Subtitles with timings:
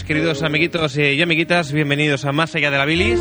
[0.00, 1.70] queridos amiguitos y amiguitas.
[1.70, 3.20] Bienvenidos a Más allá de la bilis.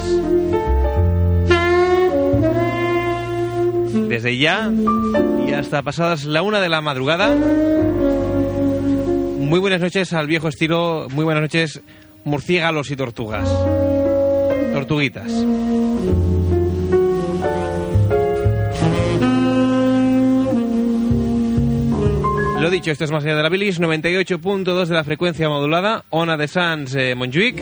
[4.07, 4.71] Desde ya
[5.45, 7.35] y hasta pasadas la una de la madrugada.
[9.37, 11.07] Muy buenas noches al viejo estilo.
[11.11, 11.81] Muy buenas noches,
[12.23, 13.49] murciélagos y tortugas.
[14.71, 15.29] Tortuguitas.
[22.71, 26.47] Dicho, esto es más allá de la bilis, 98.2 de la frecuencia modulada, Ona de
[26.47, 27.61] Sans eh, Montjuic.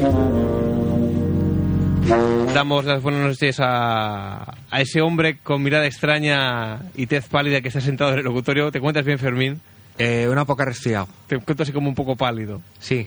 [2.54, 7.68] Damos las buenas noches a, a ese hombre con mirada extraña y tez pálida que
[7.68, 8.72] está sentado en el locutorio.
[8.72, 9.62] ¿Te cuentas bien, Fermín?
[9.98, 11.08] Eh, una poca resfriado.
[11.28, 12.62] Te cuento así como un poco pálido.
[12.80, 13.06] Sí,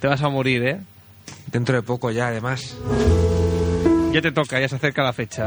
[0.00, 0.80] Te vas a morir, ¿eh?
[1.50, 2.76] dentro de poco ya, además.
[4.12, 5.46] Ya te toca, ya se acerca la fecha.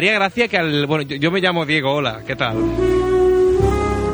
[0.00, 0.86] Haría gracia que al...
[0.86, 2.56] Bueno, yo, yo me llamo Diego, hola, ¿qué tal?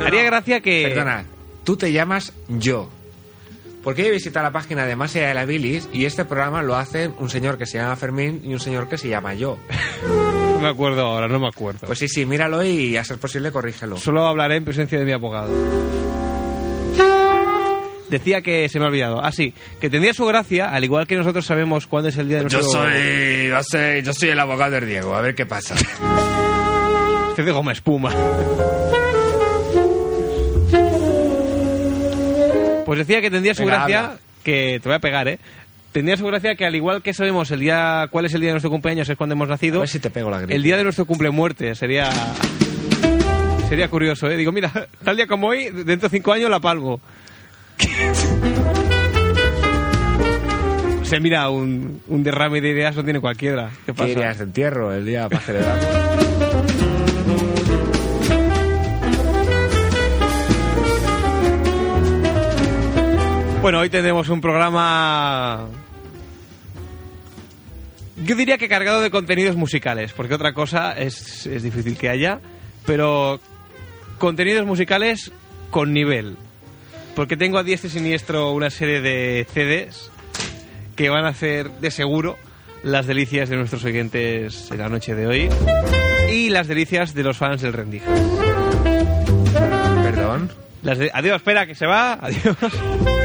[0.04, 0.82] Haría gracia que...
[0.88, 1.24] Perdona,
[1.62, 2.90] tú te llamas yo.
[3.84, 6.74] Porque he visitado la página de Más allá de la bilis y este programa lo
[6.74, 9.58] hacen un señor que se llama Fermín y un señor que se llama yo.
[10.02, 11.86] No me acuerdo ahora, no me acuerdo.
[11.86, 13.96] Pues sí, sí, míralo y a ser posible corrígelo.
[13.96, 15.52] Solo hablaré en presencia de mi abogado.
[18.10, 19.20] Decía que se me ha olvidado.
[19.24, 22.36] Ah, sí, que tendría su gracia, al igual que nosotros sabemos cuándo es el día
[22.38, 22.62] de nuestro...
[22.62, 25.74] Yo soy, yo soy, yo soy el abogado del Diego, a ver qué pasa.
[27.30, 28.12] Este de goma espuma.
[32.84, 34.18] Pues decía que tendría su Venga, gracia, habla.
[34.44, 35.38] que te voy a pegar, ¿eh?
[35.90, 38.52] Tendría su gracia que al igual que sabemos el día, cuál es el día de
[38.54, 40.54] nuestro cumpleaños, es cuando hemos A nacido, ver si te pego la gripe.
[40.54, 42.10] el día de nuestro cumple muerte sería
[43.68, 44.36] sería curioso, ¿eh?
[44.36, 44.70] Digo, mira,
[45.04, 47.00] tal día como hoy, dentro de cinco años la palmo.
[51.02, 53.70] Se mira, un, un derrame de ideas no tiene cualquiera.
[53.70, 54.10] ¿Qué ¿Qué pasa?
[54.10, 55.78] irías de entierro el día para celebrar?
[63.62, 65.66] Bueno, hoy tendremos un programa.
[68.24, 72.40] Yo diría que cargado de contenidos musicales, porque otra cosa es, es difícil que haya,
[72.86, 73.40] pero
[74.18, 75.32] contenidos musicales
[75.70, 76.36] con nivel.
[77.16, 80.12] Porque tengo a diestra y siniestro una serie de CDs
[80.94, 82.36] que van a hacer de seguro
[82.82, 85.48] las delicias de nuestros oyentes en la noche de hoy
[86.30, 88.06] y las delicias de los fans del Rendija.
[90.02, 90.52] Perdón.
[90.82, 92.12] Las de- Adiós, espera, que se va.
[92.20, 92.56] Adiós.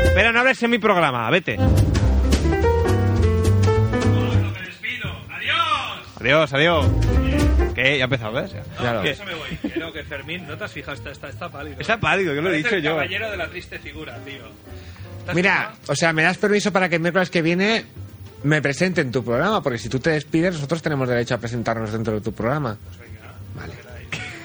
[0.06, 1.30] espera, no hables en mi programa.
[1.30, 1.58] Vete.
[6.20, 6.86] Adiós, adiós.
[7.76, 7.98] ¿Qué?
[7.98, 8.52] Ya empezado, ¿ves?
[8.78, 9.02] Claro.
[9.02, 9.12] ¿Qué?
[9.12, 9.50] Eso me voy.
[9.58, 10.94] Que no, que Fermín, ¿no te has fijado?
[10.94, 11.78] Está, está, está pálido.
[11.80, 12.92] Está pálido, que lo he dicho el yo.
[12.92, 14.44] caballero de la triste figura, tío.
[15.26, 15.78] ¿Te has Mira, fijado?
[15.88, 17.86] o sea, ¿me das permiso para que el miércoles que viene
[18.44, 19.62] me presente en tu programa?
[19.64, 22.78] Porque si tú te despides, nosotros tenemos derecho a presentarnos dentro de tu programa.
[23.56, 23.74] Vale.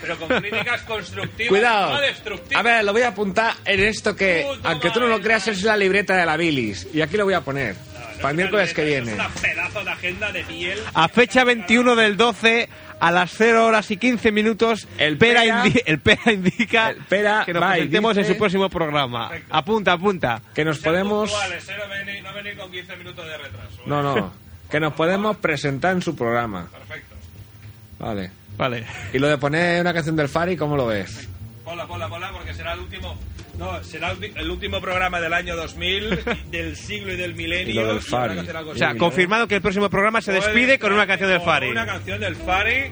[0.03, 1.94] Pero con críticas constructivas, Cuidado.
[1.94, 2.60] no destructivas.
[2.60, 5.48] A ver, lo voy a apuntar en esto que, Puto aunque tú no lo creas,
[5.48, 6.87] es la libreta de la bilis.
[6.94, 7.75] Y aquí lo voy a poner.
[7.75, 9.08] No, no para el es miércoles que viene.
[9.12, 10.78] Es una pedazo de agenda de piel.
[10.94, 12.69] A fecha 21 del 12,
[13.01, 16.97] a las 0 horas y 15 minutos, El Pera, Pera- indi- el Pera indica El
[16.97, 19.29] Pera que nos y presentemos en dice- su próximo programa.
[19.29, 19.55] Perfecto.
[19.57, 20.43] Apunta, apunta.
[20.55, 21.31] Que nos podemos...
[21.31, 21.73] puntuales, ¿eh?
[21.79, 23.77] no, venir, no venir con 15 minutos de retraso.
[23.79, 23.83] ¿eh?
[23.87, 24.33] No, no.
[24.71, 26.69] Que nos podemos presentar en su programa.
[26.73, 27.15] Perfecto.
[27.99, 28.31] Vale.
[28.56, 28.87] Vale.
[29.12, 31.29] Y lo de poner una canción del Fari, ¿cómo lo ves?
[31.65, 33.17] Ponla, ponla, ponla, porque será el último.
[33.59, 37.72] No, será el, último programa del año 2000, del siglo y del milenio.
[37.72, 38.39] Y lo del Fari.
[38.39, 41.69] O sea, confirmado que el próximo programa se despide con una canción del Fari.
[41.70, 42.91] Una canción del Fari.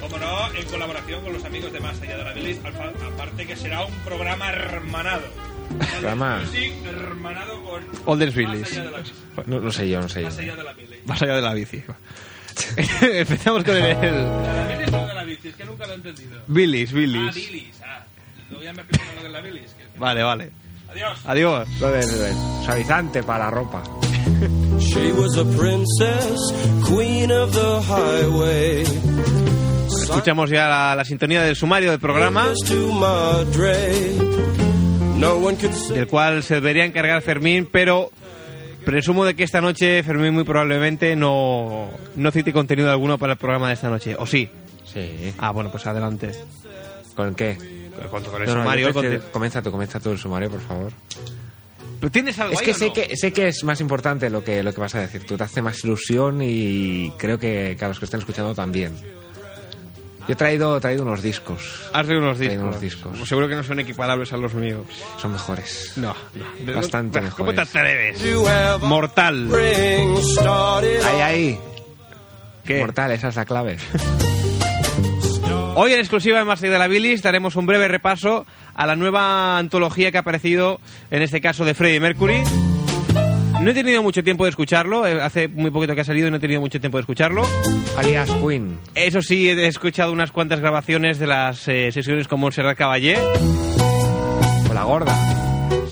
[0.00, 2.58] Como no, en colaboración con los amigos de Más Allá de la Bilis.
[2.64, 5.22] Aparte que será un programa hermanado.
[5.92, 6.42] Programa.
[6.88, 7.84] Hermanado con.
[8.06, 8.70] Olden Más Bilis.
[8.76, 9.12] bilis.
[9.46, 10.26] No, no sé yo, no sé yo.
[10.28, 11.06] Más allá de la bilis.
[11.06, 11.82] Más allá de la bici.
[13.02, 15.48] Empezamos con el, ¿De la bilis o de la bici?
[15.48, 16.40] Es que nunca lo he entendido.
[16.46, 17.79] Billis, Ah, bilis.
[18.50, 19.70] Luego ya me explico lo que es la bilis.
[19.72, 20.50] que- Vale, vale.
[20.90, 21.18] Adiós.
[21.24, 21.68] Adiós.
[21.80, 23.82] Lo del del suavizante para la ropa.
[24.78, 26.52] She was a princess,
[26.88, 28.84] queen of the highway.
[30.02, 32.48] Escuchamos ya la, la sintonía del sumario del programa,
[35.92, 38.10] del cual se debería encargar Fermín, pero
[38.84, 43.38] presumo de que esta noche Fermín muy probablemente no, no cite contenido alguno para el
[43.38, 44.16] programa de esta noche.
[44.18, 44.48] ¿O sí?
[44.84, 45.34] Sí.
[45.38, 46.32] Ah, bueno, pues adelante.
[47.14, 47.56] ¿Con qué?
[48.10, 48.92] Con, con el No, no, sumario.
[48.92, 50.92] con- prefiero- Comienza tú, comienza tú el sumario, por favor.
[52.00, 52.92] ¿Pero ¿Tienes algo Es ahí que o sé, no?
[52.94, 55.24] que sé que es más importante lo que, lo que vas a decir.
[55.26, 58.94] Tú te hace más ilusión y creo que, que a los que estén escuchando también.
[60.26, 61.60] Yo he traído, he traído unos discos.
[61.92, 62.68] Has de unos Traído discos.
[62.68, 63.16] unos discos.
[63.18, 64.86] Pues seguro que no son equiparables a los míos.
[65.20, 65.92] Son mejores.
[65.96, 66.14] No,
[66.64, 66.74] no.
[66.74, 67.76] Bastante ¿Cómo te mejores.
[67.76, 68.80] atreves?
[68.82, 69.48] Mortal.
[71.04, 71.58] Ahí, ahí.
[72.64, 72.78] ¿Qué?
[72.80, 73.76] Mortal, esa es la clave.
[75.82, 78.44] Hoy en exclusiva en Más allá de la Bilis daremos un breve repaso
[78.74, 80.78] a la nueva antología que ha aparecido,
[81.10, 82.42] en este caso de Freddie Mercury.
[83.62, 86.30] No he tenido mucho tiempo de escucharlo, eh, hace muy poquito que ha salido y
[86.30, 87.46] no he tenido mucho tiempo de escucharlo.
[87.96, 88.78] Alias Queen.
[88.94, 93.16] Eso sí, he escuchado unas cuantas grabaciones de las eh, sesiones con Montserrat Caballé.
[94.70, 95.16] O la gorda.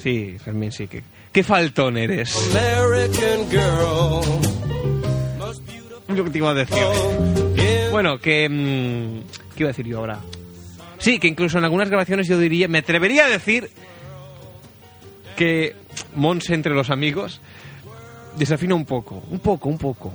[0.03, 0.87] Sí, Fermín, sí.
[0.87, 1.03] que-
[1.33, 2.37] ¿Qué faltón eres?
[2.55, 4.21] American girl.
[6.15, 6.77] Lo que te iba a decir.
[7.57, 8.49] In Bueno, que...
[8.51, 10.21] mm, ¿Qué iba a decir yo ahora?
[10.99, 13.69] Sí, que incluso en algunas grabaciones yo diría, me atrevería a decir
[15.37, 15.75] que
[16.15, 17.41] Monse entre los amigos
[18.37, 20.13] desafina un poco, un poco, un poco.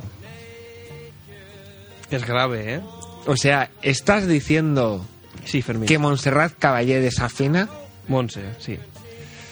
[2.10, 2.82] Es grave, ¿eh?
[3.26, 5.06] O sea, ¿estás diciendo
[5.44, 5.88] Sí, Fermín.
[5.88, 7.68] que Montserrat Caballé desafina?
[8.08, 8.80] Monse, sí.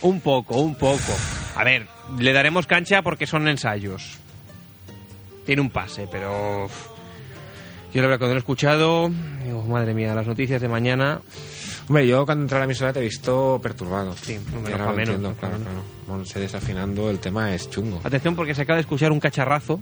[0.03, 1.13] Un poco, un poco.
[1.57, 4.19] A ver, le daremos cancha porque son ensayos.
[5.45, 6.69] Tiene un pase, pero...
[7.93, 9.11] Yo la verdad, cuando lo he escuchado,
[9.43, 11.21] digo, madre mía, las noticias de mañana...
[11.87, 14.15] Hombre, yo cuando entré a la emisora te he visto perturbado.
[14.15, 15.63] Sí, lo menos, entiendo, claro, no.
[15.65, 15.81] claro.
[16.07, 17.99] Monse desafinando, el tema es chungo.
[18.03, 19.81] Atención porque se acaba de escuchar un cacharrazo.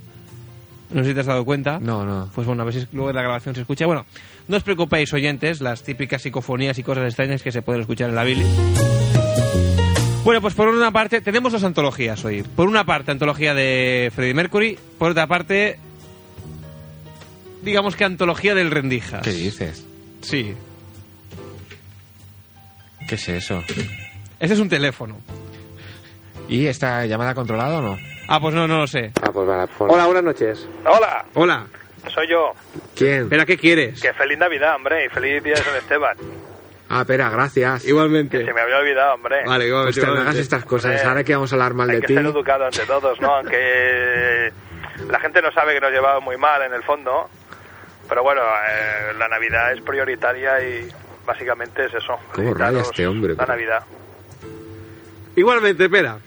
[0.90, 1.78] No sé si te has dado cuenta.
[1.78, 2.28] No, no.
[2.34, 3.86] Pues bueno, a ver si luego en la grabación se escucha.
[3.86, 4.06] Bueno,
[4.48, 8.16] no os preocupéis, oyentes, las típicas psicofonías y cosas extrañas que se pueden escuchar en
[8.16, 8.46] la Billy.
[10.24, 12.42] Bueno, pues por una parte, tenemos dos antologías hoy.
[12.42, 14.78] Por una parte, antología de Freddie Mercury.
[14.98, 15.78] Por otra parte,
[17.62, 19.22] digamos que antología del Rendijas.
[19.22, 19.86] ¿Qué dices?
[20.22, 20.54] Sí.
[23.08, 23.62] ¿Qué es eso?
[24.38, 25.18] Ese es un teléfono.
[26.48, 27.98] ¿Y esta llamada controlada o no?
[28.28, 29.12] Ah, pues no, no lo sé.
[29.22, 29.70] Ah, pues vale.
[29.78, 30.68] Hola, buenas noches.
[30.86, 31.66] Hola, Hola.
[32.14, 32.52] soy yo.
[32.94, 33.22] ¿Quién?
[33.24, 34.00] Espera, ¿qué quieres?
[34.00, 36.16] Que feliz Navidad, hombre, y feliz día de San Esteban.
[36.88, 37.84] Ah, espera, gracias.
[37.84, 38.44] Igualmente.
[38.44, 39.44] Se me había olvidado, hombre.
[39.46, 39.72] Vale.
[39.72, 40.40] Hostia, no hagas igualmente.
[40.40, 40.92] estas cosas.
[40.96, 42.14] Hombre, Ahora que vamos a hablar mal Hay de que ti.
[42.14, 43.34] ser educado ante todos, ¿no?
[43.36, 44.52] Aunque
[45.08, 47.28] la gente no sabe que nos llevamos muy mal en el fondo.
[48.10, 50.86] Pero bueno, eh, la Navidad es prioritaria y
[51.24, 52.18] básicamente es eso.
[52.34, 53.52] ¿Cómo raya este hombre, La pero?
[53.54, 53.82] Navidad.
[55.36, 56.18] Igualmente, espera.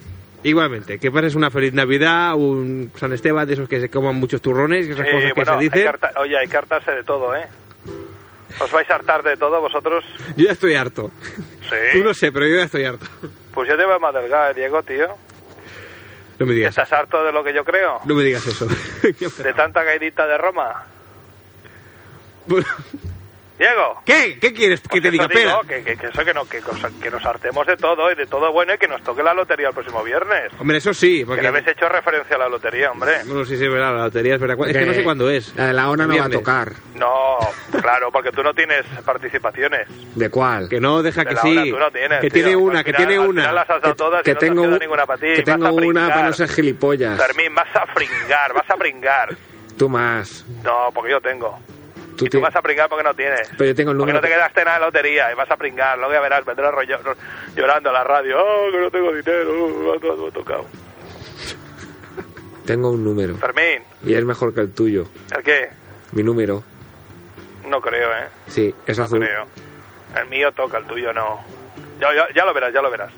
[0.44, 4.42] Igualmente, que pases una feliz Navidad, un San Esteban, de esos que se coman muchos
[4.42, 5.82] turrones, y esas Sí, cosas que se hay dicen.
[5.84, 7.46] que harta- oye, hay que hartarse de todo, ¿eh?
[8.60, 10.04] ¿Os vais a hartar de todo vosotros?
[10.36, 11.12] Yo ya estoy harto.
[11.70, 11.76] Sí.
[12.00, 13.06] Tú no sé, pero yo ya estoy harto.
[13.54, 15.08] Pues yo te veo más delgado, Diego, tío.
[16.40, 18.00] No me digas, ¿Estás harto de lo que yo creo?
[18.06, 18.68] no me digas eso.
[19.44, 20.86] ¿De tanta caidita de Roma?
[23.58, 24.02] Diego.
[24.04, 24.40] ¿Qué?
[24.42, 25.26] ¿Qué quieres que Pues te diga?
[25.30, 26.60] eso digo, que, que- que eso que, no, que,
[27.02, 29.68] que nos hartemos de todo y de todo bueno y que nos toque la lotería
[29.68, 30.52] el próximo viernes.
[30.60, 31.42] Hombre, eso sí, Que porque...
[31.44, 33.12] le habéis hecho referencia a la lotería, hombre.
[33.26, 34.58] Bueno, sí, sí, es verdad, la lotería es verdad.
[34.68, 35.56] Es que no sé cuándo es.
[35.56, 36.74] La de la ONA no va a tocar.
[36.96, 37.38] No,
[37.80, 39.88] claro, porque tú no tienes participaciones.
[40.16, 40.68] ¿De cuál?
[40.68, 41.52] Que no, deja De que la sí.
[41.58, 42.44] hora tú no tienes, que tío.
[42.44, 43.42] tiene una, Al que final- tiene una.
[43.44, 45.20] final las has dado todas que y no tengo, te has quedado un- ninguna para
[45.20, 45.28] ti.
[45.28, 47.22] que Vas tengo a una para no ser gilipollas.
[47.24, 49.38] Fermín, vas a pringar, vas a pringar.
[49.78, 50.44] Tú más.
[50.64, 51.60] No, porque yo tengo.
[52.18, 53.50] Tú y tú vas a pringar porque no tienes.
[53.58, 54.18] Pero yo tengo el Porque número.
[54.18, 55.98] no te quedaste nada de la lotería y vas a pringar.
[55.98, 57.00] Luego ya verás, vendrás rollo-
[57.56, 58.38] llorando a la radio.
[58.40, 59.68] Oh, que no tengo dinero, oh,
[60.00, 60.66] me ha- me ha tocado.
[62.66, 63.36] Tengo un número.
[63.38, 65.06] Fermín, Y es mejor que el tuyo.
[65.36, 65.70] ¿el qué?
[66.14, 66.64] Mi número.
[67.68, 68.28] No creo, ¿eh?
[68.48, 69.20] Sí, es No azul.
[69.20, 69.48] creo.
[70.18, 71.42] El mío toca, el tuyo no.
[72.00, 73.12] Ya, ya, ya lo verás, ya lo verás.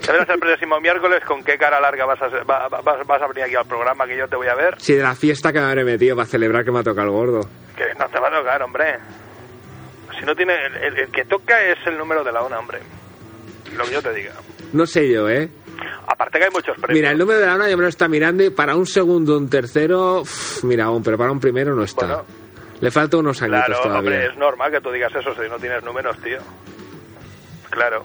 [0.00, 3.06] Ya verás el próximo miércoles con qué cara larga vas a, ser- va- va- vas,
[3.06, 4.76] vas a venir aquí al programa que yo te voy a ver.
[4.80, 7.12] Sí, de la fiesta que me habré metido para celebrar que me ha tocado el
[7.12, 7.40] gordo.
[7.76, 8.96] Que no te va a tocar, hombre.
[10.18, 10.54] Si no tiene...
[10.66, 12.78] El, el- el que toca es el número de la ONA, hombre.
[13.76, 14.32] Lo que yo te diga.
[14.72, 15.48] No sé yo, ¿eh?
[16.06, 16.94] Aparte que hay muchos premios.
[16.94, 19.36] Mira, el número de la ONA ya me lo está mirando y para un segundo,
[19.36, 20.22] un tercero,
[20.62, 22.06] mira, aún, pero para un primero no está.
[22.06, 22.24] Bueno.
[22.80, 23.98] Le falta unos añitos Claro, todavía.
[23.98, 26.38] hombre, es normal que tú digas eso si no tienes números, tío.
[27.70, 28.04] Claro.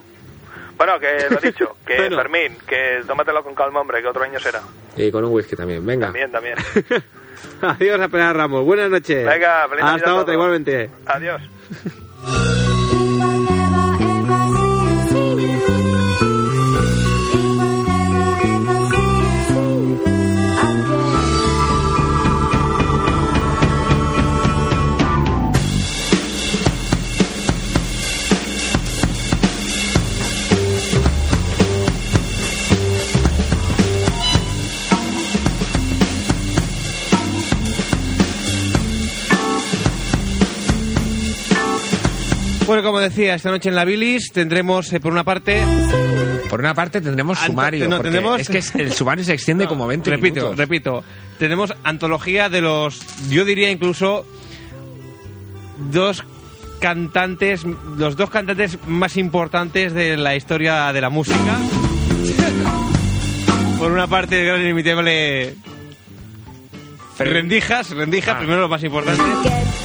[0.76, 2.16] Bueno, que lo dicho, que Bueno.
[2.16, 4.60] Fermín, que tómatelo con calma, hombre, que otro año será.
[4.96, 6.06] Y con un whisky también, venga.
[6.06, 6.56] También, también.
[7.62, 8.64] Adiós a Pelar Ramos.
[8.64, 9.26] Buenas noches.
[9.26, 10.90] Venga, feliz Hasta otra, igualmente.
[11.06, 11.42] Adiós.
[42.84, 45.60] como decía, esta noche en la Bilis tendremos, eh, por una parte,
[46.48, 47.88] Por una parte tendremos Anto- sumario.
[47.88, 50.56] no, tendremos- Es que el sumario se extiende como 20 repito, minutos.
[50.58, 51.04] repito,
[51.38, 53.00] tenemos antología de los,
[53.30, 54.24] yo diría incluso,
[55.90, 56.22] dos
[56.80, 57.64] cantantes,
[57.96, 61.38] los dos cantantes más importantes de la historia de la música.
[63.78, 65.54] Por una parte, el gran inimitable
[67.16, 68.38] Fred- Rendijas, rendijas, Ah.
[68.38, 69.22] primero lo más importante.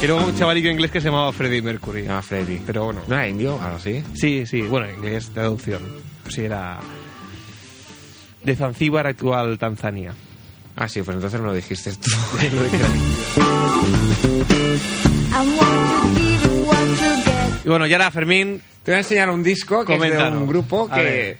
[0.02, 2.02] Y luego un chavalillo inglés que se llamaba Freddie Mercury.
[2.02, 2.60] Llama Freddy.
[2.66, 3.02] Pero bueno.
[3.06, 3.60] ¿No era indio?
[3.62, 4.02] Algo así.
[4.14, 5.82] Sí, sí, bueno, en inglés traducción.
[6.22, 6.80] Pues sí, era.
[8.42, 10.14] De Zanzíbar, actual Tanzania.
[10.76, 12.10] Ah, sí, pues entonces no lo dijiste tú.
[17.64, 18.62] Y bueno, ya era Fermín.
[18.82, 21.38] Te voy a enseñar un disco que es de un grupo A que ver.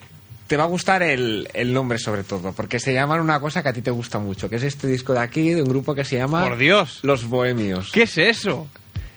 [0.51, 3.69] Te va a gustar el, el nombre sobre todo, porque se llaman una cosa que
[3.69, 6.03] a ti te gusta mucho, que es este disco de aquí, de un grupo que
[6.03, 6.99] se llama Por Dios.
[7.03, 7.89] Los Bohemios.
[7.93, 8.67] ¿Qué es eso?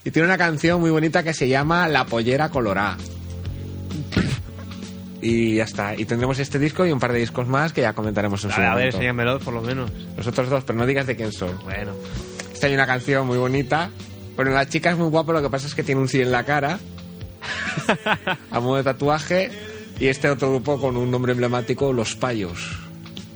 [0.05, 2.97] Y tiene una canción muy bonita que se llama La Pollera Colorá.
[5.21, 5.97] Y ya está.
[5.97, 8.57] Y tendremos este disco y un par de discos más que ya comentaremos en su
[8.57, 8.97] A ver, momento.
[8.99, 9.91] enséñamelo por lo menos.
[10.17, 11.59] Los otros dos, pero no digas de quién son.
[11.65, 11.95] Bueno.
[12.53, 13.91] Esta hay una canción muy bonita.
[14.37, 16.31] Bueno, la chica es muy guapa, lo que pasa es que tiene un sí en
[16.31, 16.79] la cara.
[18.53, 19.51] a modo de tatuaje.
[19.99, 22.79] Y este otro grupo con un nombre emblemático, Los Payos.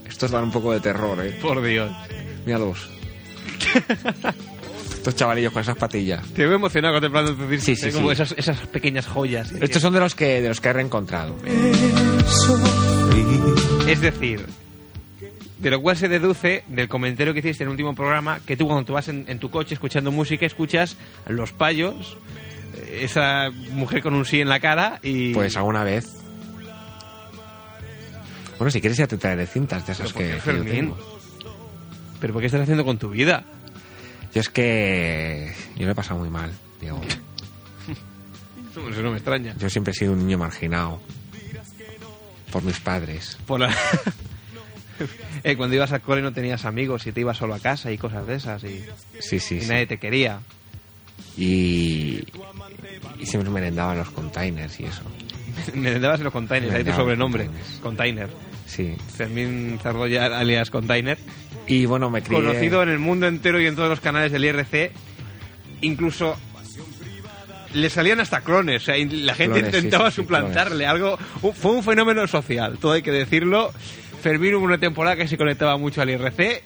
[0.09, 1.39] Estos dan un poco de terror, ¿eh?
[1.41, 1.91] Por Dios.
[2.45, 2.89] Míralos.
[4.93, 6.27] Estos chavalillos con esas patillas.
[6.33, 7.67] Te veo emocionado contemplando tu disco.
[7.67, 7.93] Sí, sí, ¿eh?
[7.93, 8.15] Como sí.
[8.15, 9.53] Esas, esas pequeñas joyas.
[9.53, 11.37] Estos son de los que, de los que he reencontrado.
[13.87, 14.45] Es decir,
[15.59, 18.67] de lo cual se deduce del comentario que hiciste en el último programa que tú
[18.67, 20.97] cuando te vas en, en tu coche escuchando música escuchas
[21.29, 22.17] los payos,
[22.77, 25.33] eh, esa mujer con un sí en la cara y...
[25.33, 26.07] Pues alguna vez.
[28.59, 30.99] Bueno, si quieres ya te traeré cintas de esas ¿Pero por que, yo tengo.
[32.21, 33.45] ¿Pero por qué estás haciendo con tu vida?
[34.35, 36.51] Yo es que yo lo he pasado muy mal,
[36.81, 37.01] Diego.
[38.91, 39.55] Eso, no me extraña.
[39.59, 41.01] Yo siempre he sido un niño marginado
[42.53, 43.39] por mis padres.
[43.47, 43.75] Por la-
[45.45, 47.99] Eh, cuando ibas al cole no tenías amigos y te ibas solo a casa y
[47.99, 48.85] cosas de esas y,
[49.21, 49.69] Sí, sí, y sí.
[49.69, 50.41] nadie te quería.
[51.37, 52.25] Y,
[53.21, 55.03] y siempre merendaba en los containers y eso.
[55.75, 57.45] Me dabas en los containers, ahí tu sobrenombre.
[57.47, 57.81] containers.
[57.81, 58.29] Container.
[58.69, 58.95] Sí.
[59.17, 61.19] Fermín Zardoya alias Container.
[61.67, 62.41] Y bueno, me crié...
[62.41, 64.93] conocido en el mundo entero y en todos los canales del IRC.
[65.81, 66.37] Incluso
[67.75, 68.83] le salían hasta clones.
[68.83, 70.87] O sea, la gente Clones, intentaba sí, sí, suplantarle.
[70.87, 73.73] Algo, fue un fenómeno social, todo hay que decirlo.
[74.23, 76.63] Fermín hubo una temporada que se conectaba mucho al IRC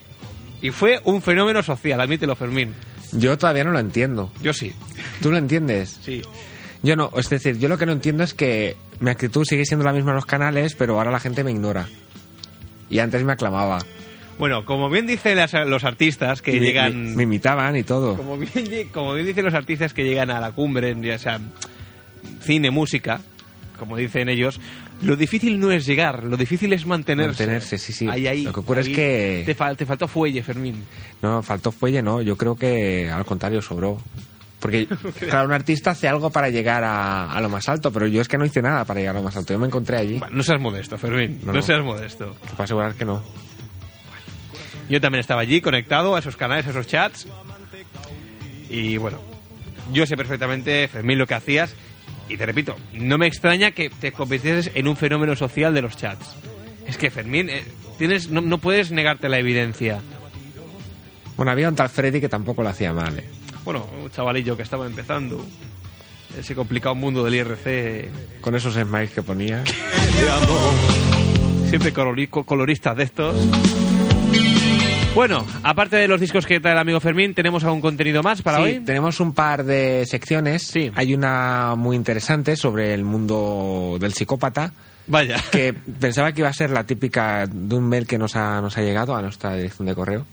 [0.62, 2.74] y fue un fenómeno social, admítelo, Fermín.
[3.12, 4.32] Yo todavía no lo entiendo.
[4.40, 4.72] Yo sí,
[5.20, 5.98] ¿Tú lo entiendes?
[6.02, 6.22] sí.
[6.82, 7.10] Yo no.
[7.16, 10.10] Es decir, yo lo que no entiendo es que mi actitud sigue siendo la misma
[10.10, 11.88] en los canales, pero ahora la gente me ignora.
[12.90, 13.78] Y antes me aclamaba.
[14.38, 17.10] Bueno, como bien dicen las- los artistas que Y me- llegan...
[17.10, 18.16] Me, me imitaban y todo.
[18.16, 21.38] Como bien, lle- como bien dicen los artistas que llegan a la cumbre, ya sea
[22.40, 23.20] cine, música,
[23.78, 24.58] como dicen ellos,
[25.02, 27.42] lo difícil no es llegar, lo difícil es mantenerse.
[27.44, 28.08] Mantenerse, sí, sí.
[28.08, 30.82] Ahí, ahí, Lo que ocurre es ahí que- Te, fal- te faltó fuelle, Fermín.
[31.20, 32.20] No, faltó fuelle, no.
[32.22, 33.98] Yo creo que al contrario sobró.
[34.62, 34.86] Porque,
[35.28, 38.28] claro, un artista hace algo para llegar a, a lo más alto, pero yo es
[38.28, 39.52] que no hice nada para llegar a lo más alto.
[39.52, 40.18] Yo me encontré allí.
[40.20, 41.62] Bueno, no seas modesto, Fermín, no, No, no.
[41.62, 42.36] seas modesto.
[42.42, 43.24] Te puedo asegurar que no.
[44.88, 47.26] Yo también estaba allí, conectado a esos canales, a esos chats.
[48.70, 49.18] Y bueno,
[49.92, 51.74] yo sé perfectamente, Fermín, lo que hacías.
[52.28, 55.96] Y te repito, no me extraña que te convirtieses en un fenómeno social de los
[55.96, 56.36] chats.
[56.86, 57.64] Es que, Fermín, eh,
[57.98, 60.00] tienes, no, no puedes negarte la evidencia.
[61.36, 63.18] Bueno, había un tal Freddy que tampoco lo hacía mal.
[63.18, 63.24] ¿eh?
[63.64, 65.44] Bueno, un chavalillo que estaba empezando.
[66.38, 68.40] Ese complicado mundo del IRC.
[68.40, 69.62] Con esos smiles que ponía.
[71.68, 73.34] Siempre colori- co- coloristas de estos.
[75.14, 78.58] Bueno, aparte de los discos que trae el amigo Fermín, ¿tenemos algún contenido más para
[78.58, 78.80] Sí, hoy?
[78.80, 80.62] tenemos un par de secciones.
[80.66, 80.90] Sí.
[80.94, 84.72] Hay una muy interesante sobre el mundo del psicópata.
[85.06, 85.36] Vaya.
[85.50, 88.78] que pensaba que iba a ser la típica de un mail que nos ha, nos
[88.78, 90.24] ha llegado a nuestra dirección de correo.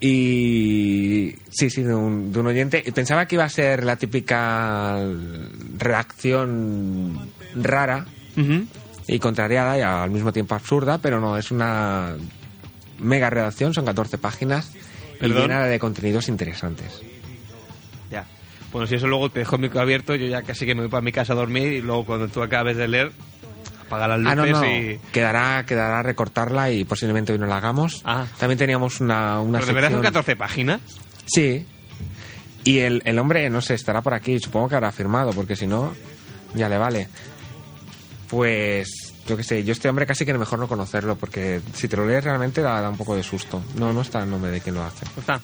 [0.00, 2.82] Y sí, sí, de un, de un oyente.
[2.84, 4.96] Y pensaba que iba a ser la típica
[5.76, 7.18] reacción
[7.56, 8.06] rara
[9.08, 12.14] y contrariada y al mismo tiempo absurda, pero no, es una
[13.00, 14.72] mega redacción, son 14 páginas
[15.16, 15.42] y Perdón.
[15.42, 17.00] llena de contenidos interesantes.
[18.10, 18.24] Ya.
[18.70, 20.90] Bueno, si eso luego te dejo el micro abierto, yo ya casi que me voy
[20.90, 23.10] para mi casa a dormir y luego cuando tú acabes de leer,
[23.88, 24.64] apaga las luces Ah, no, no.
[24.66, 25.00] y...
[25.12, 28.02] Quedará, quedará recortarla y posiblemente hoy no la hagamos.
[28.04, 28.26] Ah.
[28.38, 30.80] También teníamos una, una ¿Pero de verdad son sección- 14 páginas?
[31.26, 31.66] Sí.
[32.64, 34.38] Y el, el hombre, no sé, estará por aquí.
[34.38, 35.92] Supongo que habrá firmado, porque si no,
[36.54, 37.08] ya le vale.
[38.28, 41.96] Pues, yo qué sé, yo este hombre casi que mejor no conocerlo, porque si te
[41.96, 43.62] lo lees realmente da, da un poco de susto.
[43.76, 45.06] No, no está el nombre de quien lo hace.
[45.16, 45.40] ¿No está?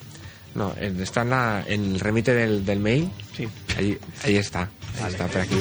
[0.54, 3.10] No, está en, la, en el remite del, del mail.
[3.36, 3.48] Sí.
[3.76, 4.68] Ahí, ahí está.
[5.02, 5.56] Ahí está, por aquí.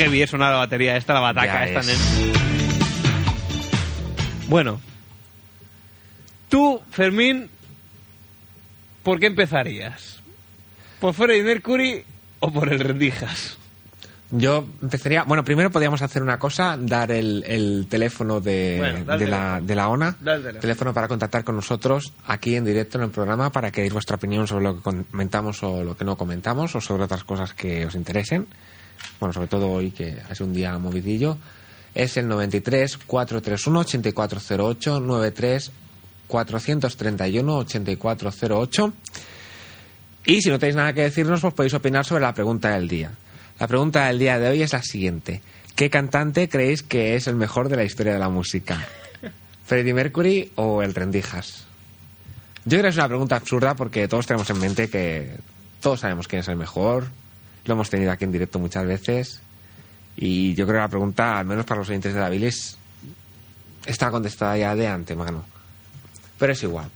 [0.00, 1.80] Heavy, es una la batería esta, la bataca Ya esta.
[1.92, 1.98] es.
[4.48, 4.80] Bueno.
[6.48, 7.48] Tú, Fermín,
[9.04, 10.20] ¿por qué empezarías?
[10.98, 12.04] ¿Por Freddie Mercury
[12.40, 13.56] o por el Rendijas?
[14.32, 15.24] Yo empezaría.
[15.24, 19.88] Bueno, primero podríamos hacer una cosa: dar el, el teléfono de, Bueno, la, de la
[19.88, 20.16] ONA.
[20.24, 20.92] El teléfono.
[20.94, 24.46] para contactar con nosotros aquí en directo en el programa para que deis vuestra opinión
[24.46, 27.94] sobre lo que comentamos o lo que no comentamos o sobre otras cosas que os
[27.94, 28.46] interesen.
[29.20, 31.36] Bueno, sobre todo hoy que hace un día movidillo.
[31.94, 35.72] Es el 93 431 8408 93
[36.26, 38.92] 431 8408.
[40.26, 43.10] Y si no tenéis nada que decirnos, pues podéis opinar sobre la pregunta del día.
[43.58, 45.42] La pregunta del día de hoy es la siguiente.
[45.74, 48.86] ¿Qué cantante creéis que es el mejor de la historia de la música?
[49.64, 51.66] ¿Freddie Mercury o el Rendijas?
[52.64, 55.36] Yo creo que es una pregunta absurda porque todos tenemos en mente que
[55.80, 57.06] todos sabemos quién es el mejor.
[57.64, 59.42] Lo hemos tenido aquí en directo muchas veces.
[60.16, 62.76] Y yo creo que la pregunta, al menos para los oyentes de la bilis,
[63.86, 65.44] está contestada ya de antemano.
[66.38, 66.90] Pero es igual.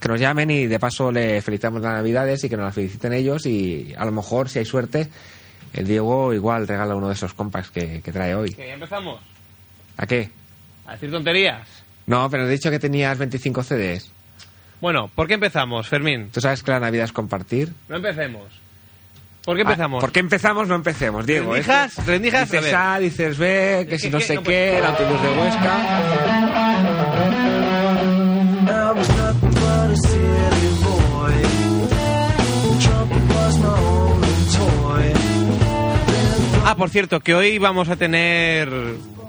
[0.00, 3.12] Que nos llamen y de paso le felicitamos las navidades y que nos las feliciten
[3.12, 5.08] ellos y a lo mejor, si hay suerte,
[5.72, 8.52] el Diego igual regala uno de esos compas que, que trae hoy.
[8.52, 9.20] ¿Que ya empezamos?
[9.96, 10.30] ¿A qué?
[10.86, 11.66] ¿A decir tonterías?
[12.06, 14.10] No, pero he dicho que tenías 25 CDs.
[14.80, 16.30] Bueno, ¿por qué empezamos, Fermín?
[16.30, 17.72] ¿Tú sabes que la Navidad es compartir?
[17.88, 18.44] No empecemos.
[19.46, 19.98] ¿Por qué empezamos?
[19.98, 20.66] Ah, ¿Por qué empezamos?
[20.66, 21.52] No empecemos, Diego.
[21.52, 21.96] ¿Rendijas?
[21.96, 22.50] Es que ¿Rendijas?
[22.50, 25.76] Dices A A, dices B, que si no sé no qué, el autobús de Huesca.
[36.64, 38.68] Ah, por cierto, que hoy vamos a tener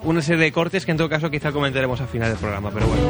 [0.01, 2.87] una serie de cortes que en todo caso quizá comentaremos al final del programa, pero
[2.87, 3.03] bueno.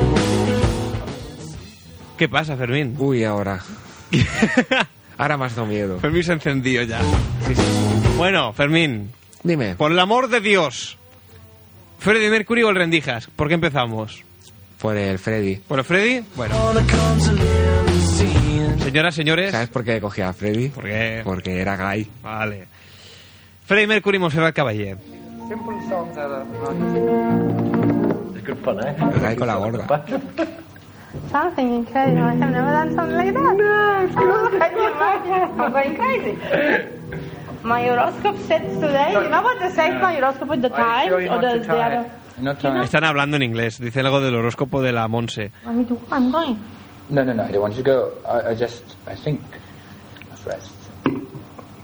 [2.18, 2.96] ¿Qué pasa, Fermín?
[3.00, 3.64] Uy, ahora.
[5.18, 6.00] Ahora has dado miedo.
[6.00, 7.00] Fermín se encendió ya.
[7.48, 7.62] Sí, sí.
[8.18, 9.12] Bueno, Fermín,
[9.44, 9.76] Dime.
[9.76, 10.98] por el amor de Dios.
[12.00, 13.28] ¿Freddie Mercury o el Rendijas?
[13.36, 14.24] ¿Por qué empezamos?
[14.80, 15.60] Por el Freddy.
[15.68, 16.56] Bueno, Freddy, bueno,
[18.84, 19.52] señoras, señores.
[19.52, 20.70] ¿Sabes por qué cogí a Freddy?
[20.70, 21.22] ¿Por qué?
[21.24, 22.08] Porque era gay.
[22.22, 22.68] Vale.
[23.66, 24.96] Freddie Mercury y Montserrat Caballé.
[28.64, 28.96] Fun, eh?
[29.22, 30.06] Gay con la gorda.
[31.32, 32.24] Something incredible.
[32.24, 33.56] I have never done something like that.
[33.58, 34.62] No, it's good.
[34.62, 35.60] Can you imagine?
[35.62, 36.38] I'm going crazy.
[37.64, 39.12] My horoscope says today.
[39.14, 42.12] You know what they say my horoscope with the times or the, the other?
[42.40, 42.84] Not tonight.
[42.86, 43.80] Están hablando en inglés.
[43.80, 45.52] Dicen algo del horóscopo de la Monse.
[45.66, 46.60] I mean, to- I'm going.
[47.10, 47.44] No, no, no.
[47.44, 48.12] I don't want you to go.
[48.28, 49.42] I, I just, I think,
[50.46, 50.72] rest.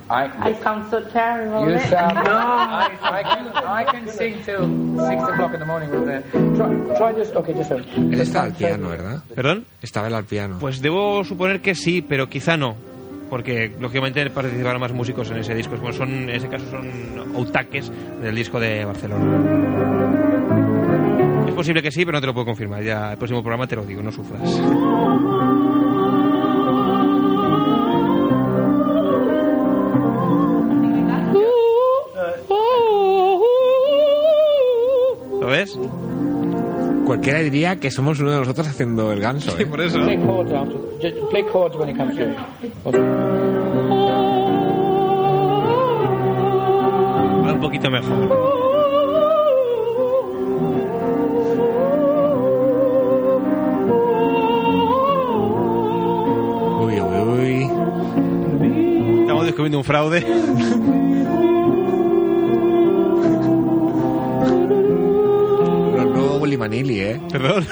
[0.10, 0.50] I.
[0.50, 1.70] I sound so terrible.
[1.72, 2.16] you sound.
[2.26, 2.32] no.
[2.32, 4.68] I, I can, I can sing till
[5.08, 6.22] six o'clock in the morning with the.
[6.56, 7.36] Try, try just.
[7.36, 7.72] Okay, just.
[7.72, 9.24] A, Él está al piano, ¿verdad?
[9.36, 9.66] ¿Perdón?
[9.82, 10.58] Estaba él al piano.
[10.60, 12.76] Pues debo suponer que sí, pero quizá no.
[13.30, 15.76] Porque lógicamente participarán más músicos en ese disco.
[15.78, 19.40] Bueno, son, en ese caso son autaques del disco de Barcelona.
[21.48, 22.84] Es posible que sí, pero no te lo puedo confirmar.
[22.84, 24.42] Ya el próximo programa te lo digo, no sufras.
[37.06, 39.66] Cualquiera diría que somos uno de nosotros haciendo el ganso, ¿eh?
[39.66, 40.00] por eso.
[40.00, 40.78] play chords after.
[41.02, 42.34] Just play chords when it comes through.
[47.46, 48.30] Va un poquito mejor.
[56.82, 59.22] Uy, uy, uy.
[59.22, 60.26] Estamos descubriendo un fraude.
[66.54, 67.22] Willy Manili, ¿eh?
[67.32, 67.68] Perdón.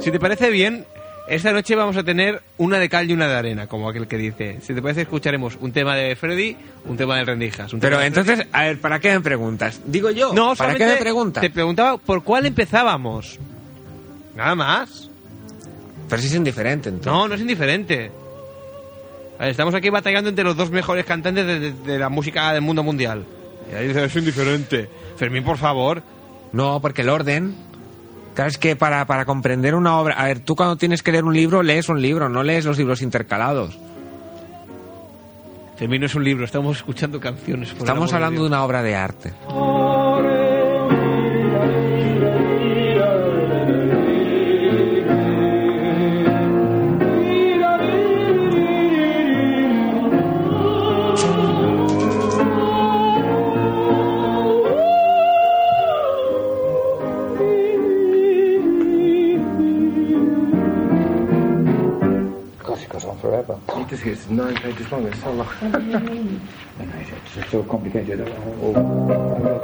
[0.00, 0.86] Si te parece bien,
[1.28, 4.16] esta noche vamos a tener una de cal y una de arena, como aquel que
[4.16, 4.58] dice.
[4.62, 7.72] Si te parece, escucharemos un tema de Freddy, un tema de Rendijas.
[7.74, 9.80] un tema Pero de entonces, a ver, ¿para qué me preguntas?
[9.84, 11.42] Digo yo, No, ¿para qué me preguntas?
[11.42, 13.38] Te preguntaba por cuál empezábamos.
[14.38, 15.10] Nada más.
[16.08, 17.12] Pero si es indiferente, entonces.
[17.12, 18.10] No, no es indiferente.
[19.38, 22.52] A ver, Estamos aquí batallando entre los dos mejores cantantes de, de- de la música
[22.54, 23.24] del mundo mundial.
[23.70, 24.88] Y ahí dice, es indiferente.
[25.16, 26.02] Fermín, por favor.
[26.52, 27.54] No, porque el orden...
[28.34, 30.14] Claro, es que para, para comprender una obra...
[30.14, 32.78] A ver, tú cuando tienes que leer un libro, lees un libro, no lees los
[32.78, 33.76] libros intercalados.
[35.76, 37.68] Fermín no es un libro, estamos escuchando canciones.
[37.70, 38.50] por el Estamos hablando de Dios.
[38.50, 39.32] una obra de arte.
[39.48, 39.77] Gosh,
[63.96, 64.10] forever.
[64.12, 65.48] It's nine pages long, it's so long.
[67.36, 68.20] It's so complicated.
[68.62, 69.60] Oh,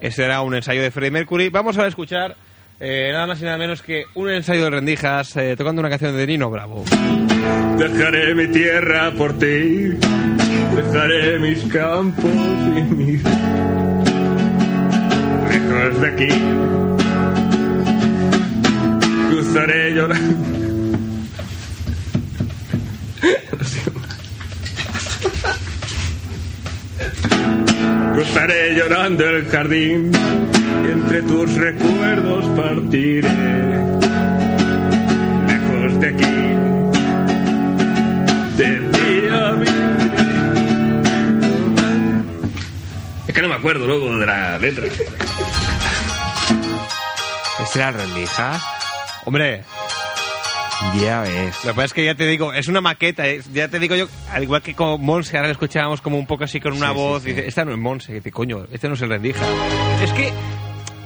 [0.00, 1.48] Este era un ensayo de Freddie Mercury.
[1.48, 2.36] Vamos a escuchar
[2.80, 6.16] eh, nada más y nada menos que un ensayo de Rendijas eh, tocando una canción
[6.16, 6.84] de Nino Bravo.
[7.78, 9.90] Dejaré mi tierra por ti,
[10.74, 12.24] dejaré mis campos
[12.76, 13.22] y mis...
[15.48, 16.28] Lejos de aquí,
[19.30, 20.61] cruzaré llorando.
[28.14, 33.28] Cruzaré llorando el jardín y entre tus recuerdos partiré.
[35.46, 36.24] Lejos de aquí,
[38.56, 39.54] de día
[43.26, 44.86] Es que no me acuerdo luego de la letra.
[44.86, 45.04] ¿Este
[47.78, 48.62] era el rendijas?
[49.24, 49.64] Hombre,
[51.00, 51.56] Ya ves.
[51.64, 53.96] lo que pasa es que ya te digo, es una maqueta, es- ya te digo
[53.96, 56.88] yo, al igual que con Monse, ahora lo escuchábamos como un poco así con una
[56.88, 57.28] Sí, sí, voz, sí.
[57.30, 59.44] dice, esta no es Monse, dice, coño, este no es el Rendija.
[60.02, 60.30] Es que,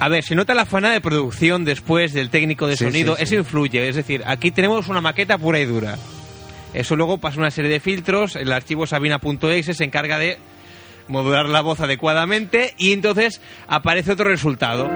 [0.00, 3.18] a ver, se nota la fana de producción después del técnico de Sí, sonido, sí,
[3.18, 3.24] sí.
[3.24, 5.96] eso influye, es decir, aquí tenemos una maqueta pura y dura.
[6.74, 10.36] Eso luego pasa una serie de filtros, el archivo sabina.exe se encarga de
[11.08, 14.90] modular la voz adecuadamente y entonces aparece otro resultado.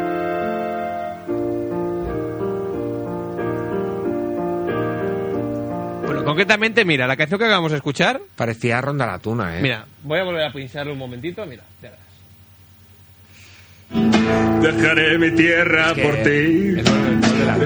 [6.30, 9.62] Concretamente, mira, la canción que acabamos de escuchar, Parecía Ronda la Tuna, ¿eh?
[9.62, 12.10] mira, voy a volver a pincharlo un momentito, mira, ya verás.
[14.62, 16.70] Dejaré mi tierra Es que por ti,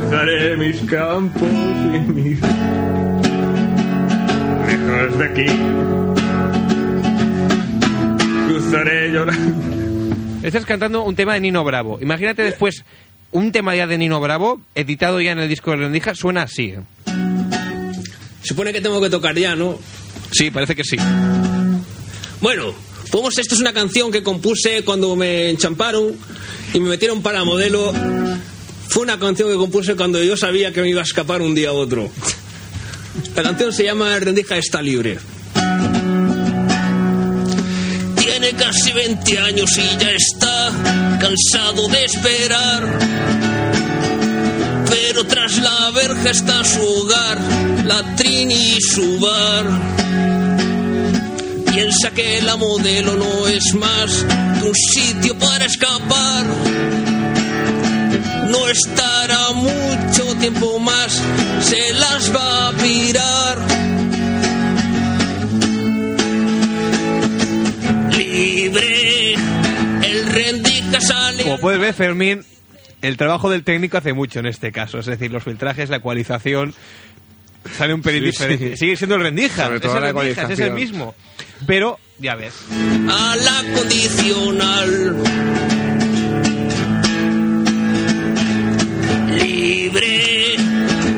[0.00, 2.40] dejaré mis campos y mis...
[4.66, 5.46] Lejos de aquí,
[8.48, 9.74] cruzaré llorando.
[10.42, 11.98] Estás cantando un tema de Nino Bravo.
[12.00, 12.84] Imagínate después
[13.30, 16.70] un tema ya de Nino Bravo, editado ya en el disco de Rendija, suena así.
[16.70, 16.80] ¿eh?
[18.44, 19.78] Supone que tengo que tocar ya, ¿no?
[20.30, 20.96] Sí, parece que sí.
[22.40, 22.74] Bueno,
[23.10, 26.16] pues esto es una canción que compuse cuando me enchamparon
[26.72, 27.92] y me metieron para modelo.
[28.88, 31.72] Fue una canción que compuse cuando yo sabía que me iba a escapar un día
[31.72, 32.10] u otro.
[33.34, 35.18] La canción se llama Rendija está libre.
[38.16, 42.98] Tiene casi 20 años y ya está cansado de esperar.
[44.90, 47.38] Pero tras la verja está su hogar,
[47.84, 49.64] la Trini y su bar.
[51.72, 54.24] Piensa que la modelo no es más
[54.60, 56.44] que un sitio para escapar.
[58.48, 61.20] No estará mucho tiempo más,
[61.60, 63.58] se las va a pirar.
[68.16, 71.42] Libre, el rendija sale.
[71.42, 72.44] Como puedes ver, Fermín,
[73.02, 74.98] el trabajo del técnico hace mucho en este caso.
[74.98, 76.72] Es decir, los filtrajes, la ecualización,
[77.76, 78.70] sale un pelín Sí, diferente.
[78.70, 78.76] sí.
[78.76, 81.14] Sigue siendo el rendija, Sobre es el rendijas, es el mismo.
[81.66, 82.54] Pero, ya ves.
[83.08, 85.16] a la condicional.
[89.30, 90.56] Libre,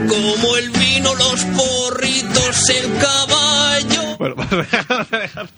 [0.08, 4.16] como el vino, los porritos, el caballo.
[4.18, 4.34] Bueno,
[4.88, 5.48] vamos a dejar-.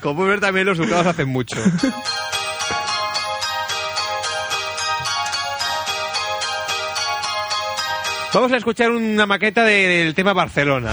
[0.00, 1.56] Como puedes ver, también los juzgados hacen mucho.
[8.34, 10.92] Vamos a escuchar una maqueta de- del tema Barcelona.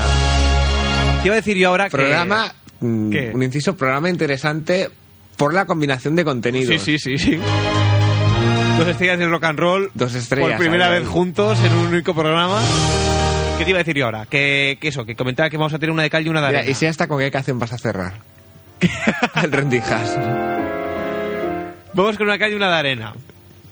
[1.21, 1.91] Te iba a decir yo ahora que...
[1.97, 4.89] Programa, mm, un inciso, programa interesante
[5.38, 6.82] por la combinación de contenidos.
[6.82, 7.39] Sí, sí, sí, sí.
[8.78, 9.91] Dos estrellas del rock and roll.
[9.93, 12.62] Dos estrellas, Por primera vez juntos en un único programa.
[13.58, 14.25] ¿Qué te iba a decir yo ahora?
[14.25, 16.47] Que, que eso, que comentaba que vamos a tener una de cal y una de
[16.47, 16.71] Mira, arena.
[16.71, 18.13] y si hasta con qué canción vas a cerrar.
[19.43, 20.17] el rendijas.
[21.93, 23.13] Vamos con una calle y una de arena.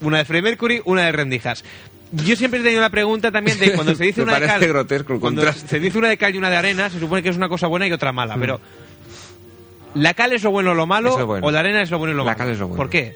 [0.02, 1.64] Una de Freddie Mercury, una de Rendijas.
[2.12, 4.66] Yo siempre he tenido la pregunta también de cuando se dice una de cal.
[4.68, 5.68] grotesco el cuando contraste.
[5.68, 7.68] se dice una de cal y una de arena, se supone que es una cosa
[7.68, 8.36] buena y otra mala.
[8.40, 8.60] Pero.
[9.96, 11.12] ¿La cal es lo bueno o lo malo?
[11.12, 11.48] Es lo bueno.
[11.48, 12.38] ¿O la arena es lo bueno y lo La malo?
[12.38, 12.78] cal es lo bueno.
[12.78, 13.16] ¿Por qué?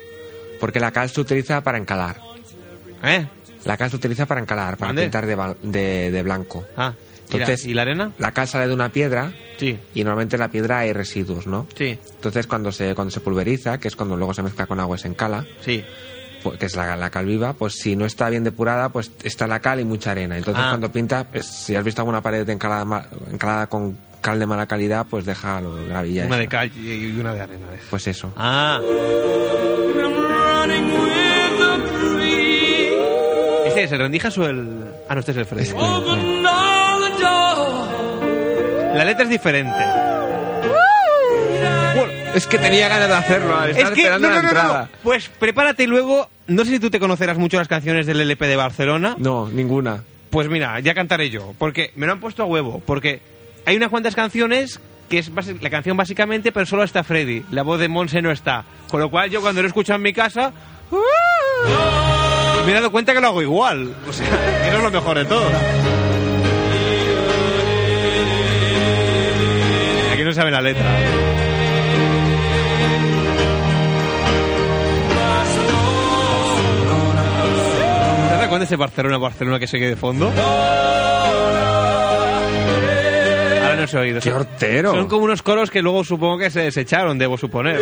[0.60, 2.19] Porque la cal se utiliza para encalar.
[3.04, 3.25] ¿Eh?
[3.65, 5.04] La cal se utiliza para encalar, para ¿Dónde?
[5.04, 6.65] pintar de, de, de blanco.
[6.75, 6.93] Ah.
[7.30, 8.12] ¿Y la- Entonces- ¿Y la arena?
[8.17, 9.77] La cal sale de una piedra Sí.
[9.93, 11.67] y normalmente en la piedra hay residuos, ¿no?
[11.77, 11.97] Sí.
[12.15, 14.99] Entonces cuando se, cuando se pulveriza, que es cuando luego se mezcla con agua y
[14.99, 15.84] se encala, Sí.
[16.43, 19.47] Pues, que es la, la cal viva, pues si no está bien depurada, pues está
[19.47, 20.38] la cal y mucha arena.
[20.38, 20.69] Entonces Ah.
[20.71, 25.06] cuando pinta, pues, si has visto alguna pared encalada, encalada con cal de mala calidad,
[25.10, 26.25] pues deja lo gravilla.
[26.25, 26.41] Una esa.
[26.41, 27.67] de cal y una de arena.
[27.71, 27.82] ¿ves?
[27.89, 28.32] Pues eso.
[28.38, 28.80] Ah.
[33.65, 34.84] ¿Este es el Rendijas o el.?
[35.08, 35.71] Ah, no, este es el Freddy.
[38.93, 39.80] La letra es diferente.
[42.34, 43.82] Es que tenía ganas de hacerlo, es que.
[44.04, 44.89] esperando No, la no, no, no, entrada.
[45.04, 46.30] Pues prepárate y luego.
[46.48, 49.15] No sé si tú te conocerás mucho las canciones del LP de Barcelona.
[49.17, 50.04] No, ninguna.
[50.30, 51.54] Pues mira, ya cantaré yo.
[51.58, 52.82] Porque me lo han puesto a huevo.
[52.86, 53.22] Porque
[53.65, 55.30] hay unas cuantas canciones que es
[55.62, 57.44] la canción básicamente, pero solo está Freddy.
[57.52, 58.63] La voz de Monse no está.
[58.89, 60.54] Con lo cual yo cuando lo he escuchado en mi casa,
[60.91, 63.94] Y me he dado cuenta que lo hago igual.
[64.08, 64.28] O sea,
[64.72, 65.50] no es lo mejor de todo.
[70.13, 71.31] Aquí no sabe la letra.
[78.52, 80.28] ¿Te das cuenta ese Barcelona, Barcelona que se quede de fondo?
[83.64, 84.20] Ahora no se ha oído.
[84.20, 84.92] ¡Qué hortero!
[84.92, 87.80] Son como unos coros que luego supongo que se desecharon, debo suponer.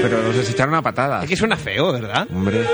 [0.00, 1.24] Pero los desecharon a patadas.
[1.24, 2.28] Es que suena feo, ¿verdad?
[2.32, 2.64] Hombre.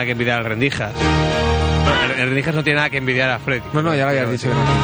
[0.00, 0.94] Nada que envidiar al Rendijas.
[2.14, 3.60] El, el Rendijas no tiene nada que envidiar a Freddy.
[3.74, 4.80] No, no, ya lo habías dicho el principio.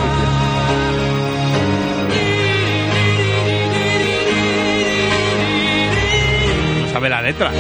[6.83, 7.51] No sabe la letra.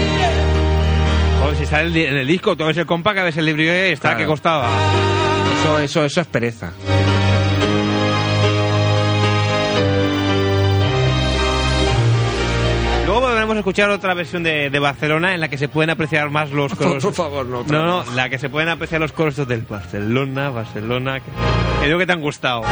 [1.40, 3.44] Joder, si está en el, en el disco, tú ves el compa, que ves el
[3.46, 4.18] libro y está, Claro.
[4.18, 4.68] que costaba?
[5.62, 6.72] Eso, eso, eso es pereza.
[13.56, 16.50] Volveremos a escuchar otra versión de, de Barcelona en la que se pueden apreciar más
[16.50, 17.02] los coros.
[17.02, 17.64] Por favor, no.
[17.64, 21.20] No, no, la que se pueden apreciar los coros del Barcelona, Barcelona.
[21.20, 21.30] Que,
[21.80, 22.62] que digo que te han gustado.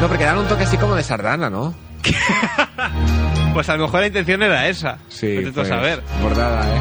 [0.00, 1.74] No, porque dan un toque así como de sardana, ¿no?
[3.54, 4.98] Pues a lo mejor la intención era esa.
[5.08, 5.38] Sí.
[5.38, 6.02] A pues, saber.
[6.20, 6.80] Bordada, ¿eh?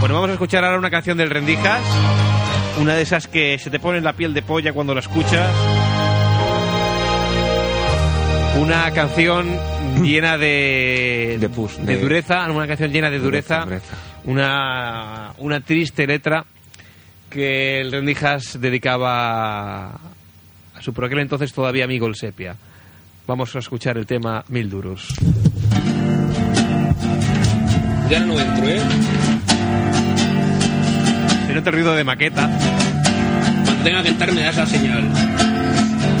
[0.00, 1.82] Bueno, vamos a escuchar ahora una canción del Rendijas.
[2.80, 5.50] Una de esas que se te pone en la piel de polla cuando la escuchas.
[8.58, 9.56] Una canción
[10.02, 11.38] llena de.
[11.40, 12.50] De pus, De, de- dureza.
[12.50, 13.64] Una canción llena de dureza.
[13.64, 16.44] Dureza, Una, una triste letra
[17.30, 22.54] que el Rendijas dedicaba a su por aquel entonces todavía amigo el Sepia.
[23.26, 25.08] Vamos a escuchar el tema Mil Duros.
[28.10, 28.80] Ya no entro, ¿eh?
[31.46, 32.50] Se nota el ruido de maqueta.
[33.64, 35.31] Cuando tenga que entrar me das la señal.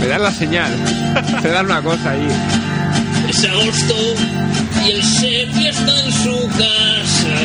[0.02, 0.72] Me dan la señal.
[1.42, 2.26] Te dan una cosa ahí.
[3.28, 3.94] Es agosto
[4.84, 7.38] y el sepia está en su casa.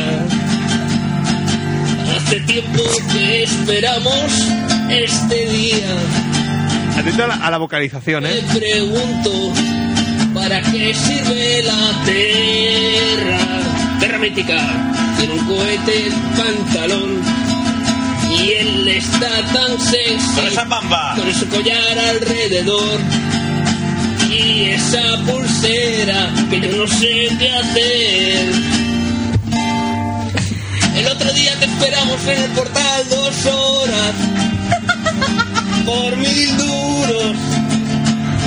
[2.18, 2.82] Hace tiempo
[3.14, 4.32] que esperamos
[4.90, 5.88] este día.
[6.98, 8.44] Atento a la, a la vocalización, Me ¿eh?
[8.58, 9.54] pregunto
[10.34, 13.40] para qué sirve la tierra.
[14.00, 14.58] Tierra mítica.
[15.20, 17.22] Tiene un cohete en pantalón.
[18.48, 20.36] Y él está tan sexy.
[20.36, 21.16] Con esa bamba.
[21.18, 23.00] Con su collar alrededor.
[24.30, 28.52] Y esa pulsera que yo no sé qué hacer.
[30.96, 34.16] El otro día te esperamos en el portal dos horas.
[35.86, 37.38] Por mil duros.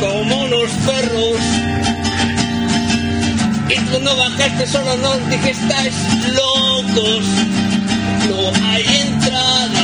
[0.00, 1.40] Como los perros.
[3.68, 5.94] Y cuando bajaste solo nos dije estáis
[6.32, 7.24] locos.
[8.28, 8.82] No hay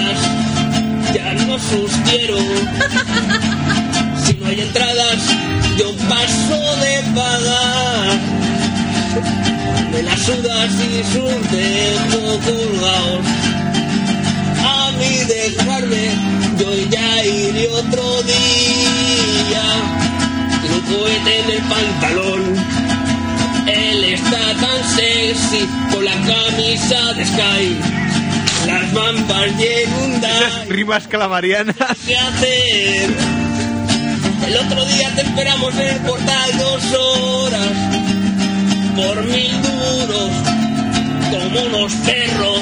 [0.06, 1.14] entradas.
[1.14, 2.38] Ya no sugiero.
[4.24, 5.18] Si no hay entradas,
[5.78, 8.18] yo paso de pagar.
[9.92, 13.26] Me las sudas y sus dejo colgados.
[14.64, 16.10] A mí dejarme,
[16.58, 19.66] yo ya iré otro día.
[20.60, 22.42] Tiene un cohete en el pantalón.
[23.68, 28.15] Él está tan sexy con la camisa de Sky.
[28.96, 31.76] Y un Esas rimas calamarianas.
[32.06, 33.10] ¿Qué hacer?
[34.46, 37.72] El otro día te esperamos en el portal dos horas
[38.96, 40.30] por mil duros
[41.30, 42.60] como unos perros.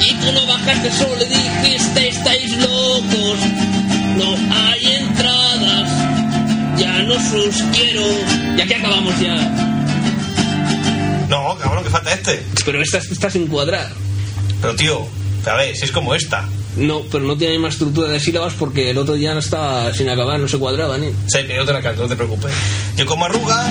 [0.00, 3.38] Y tú no bajaste solo y dijiste estáis locos,
[4.16, 5.90] no hay entradas,
[6.78, 8.02] ya no sus quiero.
[8.56, 9.36] Y aquí acabamos ya.
[11.28, 12.44] No, cabrón, que falta este.
[12.64, 14.05] Pero esta está sin cuadrar.
[14.60, 15.06] Pero tío,
[15.46, 16.44] a ver, si es como esta.
[16.76, 19.92] No, pero no tiene la misma estructura de sílabas porque el otro día no estaba
[19.94, 21.08] sin acabar, no se cuadraba ni.
[21.32, 22.52] Que yo te la canto, no te preocupes.
[22.96, 23.66] Yo como arruga,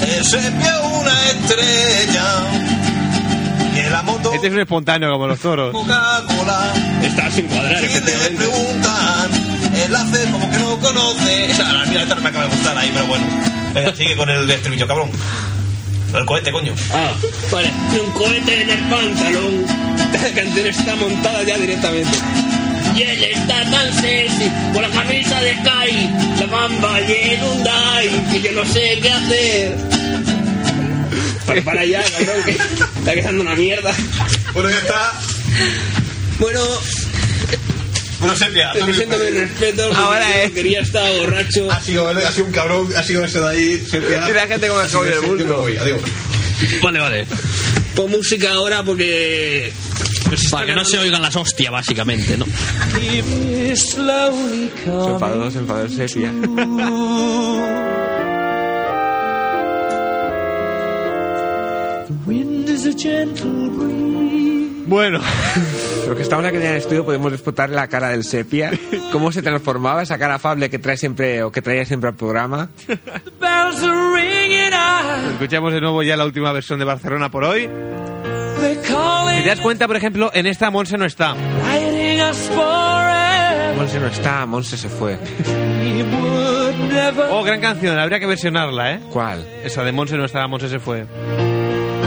[0.00, 2.24] eh, se vio una estrella.
[3.74, 5.74] y en la moto Este es un espontáneo como los toros.
[7.02, 8.36] Está sin cuadrar, Si le efectivamente.
[8.36, 9.30] preguntan,
[9.86, 11.50] él hace como que no conoce.
[11.50, 13.24] Esa, a mí la me acaba de gustar ahí, pero bueno.
[13.74, 15.10] Venga, sigue con el estribillo, cabrón.
[16.14, 16.74] El cohete, coño.
[16.92, 17.14] Ah,
[17.50, 17.70] vale.
[18.04, 19.66] Un cohete en el pantalón.
[20.12, 22.18] La canción está montada ya directamente.
[22.94, 28.30] Y él está tan sexy con la camisa de Kai, la bamba y el Hyundai,
[28.30, 29.76] que yo no sé qué hacer.
[31.46, 33.94] Para, para allá, cabrón, que está quedando una mierda.
[34.52, 35.12] Bueno, ya está.
[36.38, 36.60] Bueno,
[38.22, 38.72] Bueno, sepia.
[38.86, 40.50] diciéndome el respeto, porque Ahora yo es.
[40.52, 41.70] quería estar borracho.
[41.70, 43.82] Ha sido, ha sido un cabrón, ha sido ese de ahí.
[43.92, 45.66] Y la gente con el cabello del bulto.
[45.80, 46.00] adiós.
[46.82, 47.26] Vale, vale.
[47.96, 49.72] Pon música ahora porque...
[50.28, 52.46] pues Para que no se oigan las hostias, básicamente, ¿no?
[52.46, 53.18] Se
[55.10, 56.32] enfadó, se enfadó el sepia.
[64.86, 65.20] Bueno,
[66.06, 68.72] Los que estamos aquí en el estudio podemos disfrutar la cara del sepia,
[69.12, 72.68] cómo se transformaba esa cara afable que trae siempre o que traía siempre al programa.
[75.32, 77.68] escuchamos de nuevo ya la última versión de Barcelona por hoy.
[79.36, 81.34] Si te das cuenta, por ejemplo, en esta Monse no está.
[83.76, 85.18] Monse no está, Monse se fue.
[87.30, 89.00] Oh, gran canción, habría que versionarla, ¿eh?
[89.10, 89.46] ¿Cuál?
[89.64, 91.06] Esa de Monse no está, Monse se fue.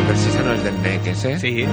[0.08, 1.40] Pero si esa no es del Neques, ¿eh?
[1.40, 1.68] Sí.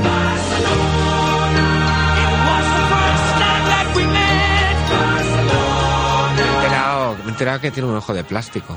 [7.22, 8.76] Me he enterado, que tiene un ojo de plástico.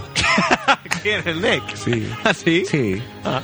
[1.01, 1.21] ¿Quién?
[1.27, 1.75] ¿El Nick?
[1.75, 2.09] Sí.
[2.23, 2.65] ¿Ah, sí?
[2.69, 3.01] Sí.
[3.23, 3.41] Ah.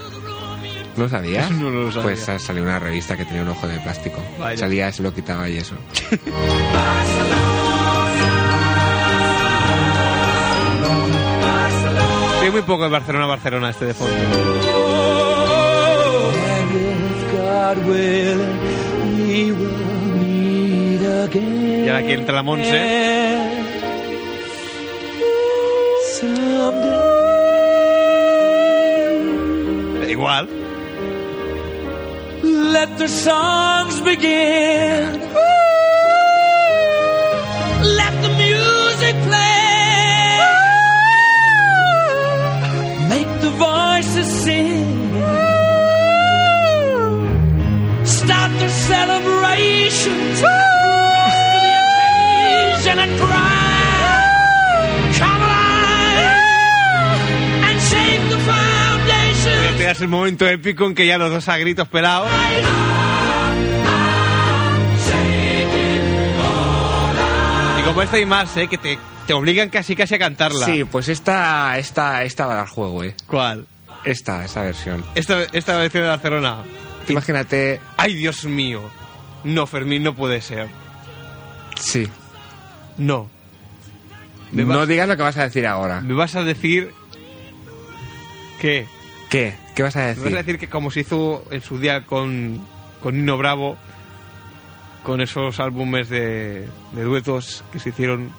[0.98, 1.50] ¿No sabías?
[1.62, 2.04] No lo sabía.
[2.04, 4.22] Pues salió una revista que tenía un ojo de plástico.
[4.40, 4.58] Vaya.
[4.58, 5.76] Salía, se lo quitaba y eso.
[12.42, 14.91] Sí, muy poco el Barcelona, Barcelona este de fondo.
[21.34, 22.80] Y ahora aquí entra la Monse.
[30.00, 30.50] Da igual.
[32.44, 35.22] Let the songs begin.
[37.84, 40.40] Let the music play.
[43.10, 45.01] Make the voices sing.
[49.92, 50.42] Celebrations.
[50.42, 51.34] Rise
[52.84, 53.28] to the and cry.
[55.20, 56.42] Come alive
[57.68, 59.64] and shake the foundation.
[59.72, 62.30] Este es el momento épico en que ya los dos a gritos pelados.
[67.80, 68.68] Y como esta y más, ¿eh?
[68.68, 70.66] Que te, te obligan casi casi a cantarla.
[70.66, 73.16] Sí, pues esta, esta, esta va a dar juego, ¿eh?
[73.28, 73.66] ¿Cuál?
[74.04, 75.04] Esta, esta versión.
[75.16, 76.58] Esta, esta versión de Barcelona.
[77.08, 78.82] Imagínate, Ay, Dios mío.
[79.44, 80.68] No, Fermín, no puede ser.
[81.76, 82.08] sí.
[82.98, 83.30] No.
[84.52, 86.02] Me No digas lo que vas a decir ahora.
[86.02, 86.92] me vas a decir
[88.60, 88.86] que...
[89.30, 89.56] ¿Qué?
[89.76, 90.38] ¿Qué vas a Me vas a decir?
[90.38, 92.60] decir que como se hizo en su día con,
[93.02, 93.78] con Nino Bravo,
[95.04, 98.30] con esos álbumes de, de duetos que se hicieron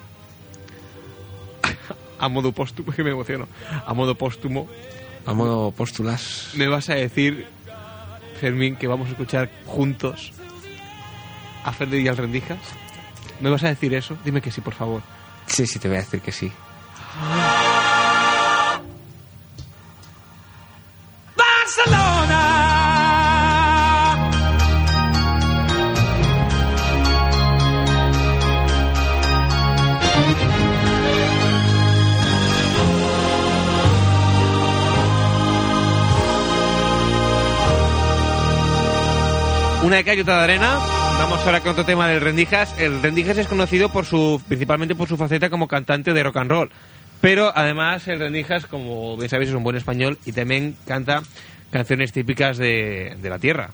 [2.18, 3.48] a modo póstumo, que me emociono,
[3.86, 4.68] a modo póstumo,
[5.26, 6.50] A modo póstulas.
[6.56, 7.46] me vas a decir,
[8.38, 10.32] Fermín, que vamos a escuchar juntos
[11.64, 12.58] a Fede y al Rendijas.
[13.40, 14.16] ¿Me vas a decir eso?
[14.24, 15.02] Dime que sí, por favor.
[15.46, 16.52] Sí, sí, te voy a decir que sí.
[21.36, 22.38] Barcelona.
[39.82, 41.01] Una de cal y otra de arena.
[41.18, 42.74] Vamos ahora con otro tema del Rendijas.
[42.78, 46.50] El Rendijas es conocido por su, principalmente por su faceta como cantante de rock and
[46.50, 46.70] roll.
[47.20, 51.22] Pero además el Rendijas, como bien sabéis, es un buen español y también canta
[51.70, 53.70] canciones típicas de, de la tierra.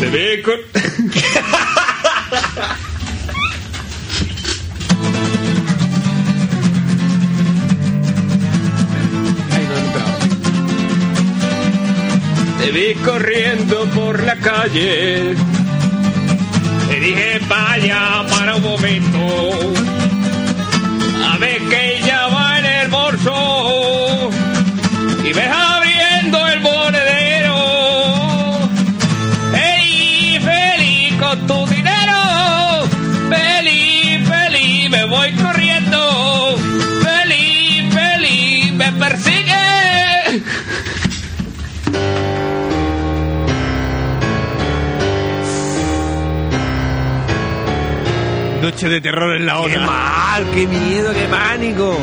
[0.00, 0.54] Te ve con...
[12.60, 15.34] Te vi corriendo por la calle.
[16.88, 18.19] Te dije, vaya
[48.80, 49.86] Noche de terror en la ¡Qué ONA.
[49.86, 50.50] mal!
[50.54, 51.12] ¡Qué miedo!
[51.12, 51.98] ¡Qué pánico!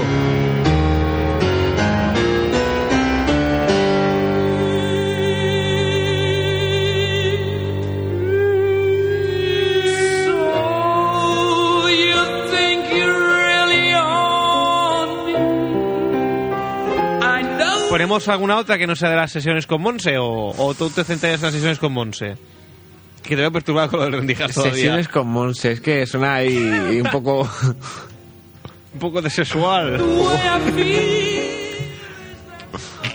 [17.89, 21.03] ¿Ponemos alguna otra que no sea de las sesiones con Monse o, o tú te
[21.03, 22.35] centras en las sesiones con Monse?
[23.27, 24.75] Que te voy a perturbar con lo del rendijas todavía.
[24.75, 27.49] Sesiones con Monse, es que suena ahí un poco...
[28.93, 29.97] Un poco de sexual.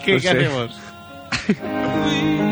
[0.04, 0.78] ¿Qué, No qué hacemos?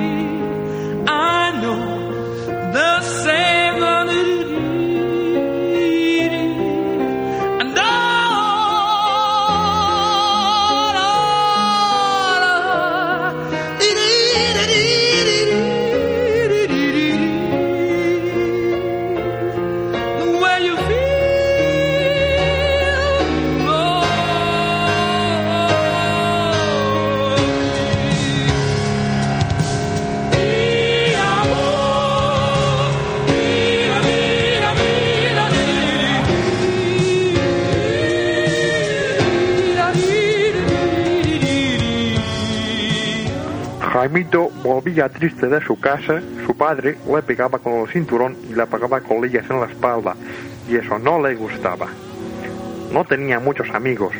[44.20, 48.66] Jaimito volvía triste de su casa, su padre le pegaba con el cinturón y le
[48.66, 50.14] pegaba colillas en la espalda,
[50.68, 51.86] y eso no le gustaba.
[52.92, 54.12] No tenía muchos amigos,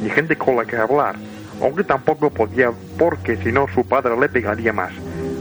[0.00, 1.16] ni gente con la que hablar,
[1.60, 4.92] aunque tampoco podía porque si no su padre le pegaría más.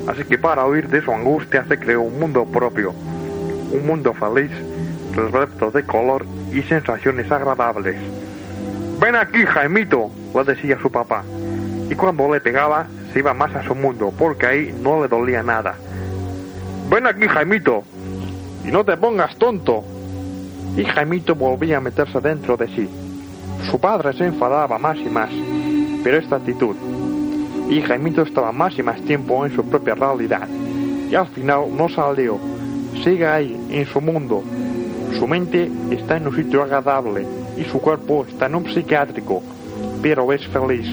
[0.07, 2.95] Así que para huir de su angustia se creó un mundo propio,
[3.71, 4.51] un mundo feliz,
[5.15, 7.97] repleto de color y sensaciones agradables.
[8.99, 11.23] Ven aquí, Jaimito, le decía su papá.
[11.87, 15.43] Y cuando le pegaba, se iba más a su mundo, porque ahí no le dolía
[15.43, 15.75] nada.
[16.89, 17.83] Ven aquí, Jaimito,
[18.65, 19.83] y no te pongas tonto.
[20.75, 22.89] Y Jaimito volvía a meterse dentro de sí.
[23.69, 25.29] Su padre se enfadaba más y más,
[26.03, 26.75] pero esta actitud.
[27.69, 30.47] Y Jaimito estaba más y más tiempo en su propia realidad.
[31.09, 32.39] Y al final no salió.
[33.03, 34.43] Sigue ahí, en su mundo.
[35.17, 37.25] Su mente está en un sitio agradable
[37.57, 39.41] y su cuerpo está en un psiquiátrico,
[40.01, 40.87] pero es feliz.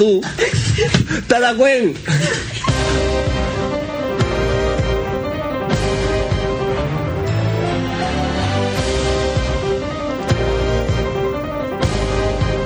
[0.00, 0.22] Tú.
[1.28, 2.00] ¿Te das cuenta?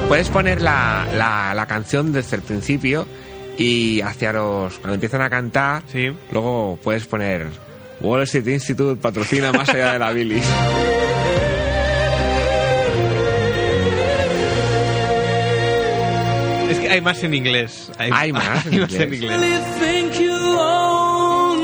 [0.07, 3.05] Puedes poner la, la, la canción desde el principio
[3.59, 4.75] y hacia los...
[4.75, 5.83] Cuando empiezan a cantar,
[6.31, 7.49] luego puedes poner
[8.01, 10.45] Wall Street Institute patrocina más allá de la bilis.
[16.71, 17.91] Es que hay más en inglés.
[17.99, 19.65] Hay, Hay más en hay inglés.
[19.83, 20.11] en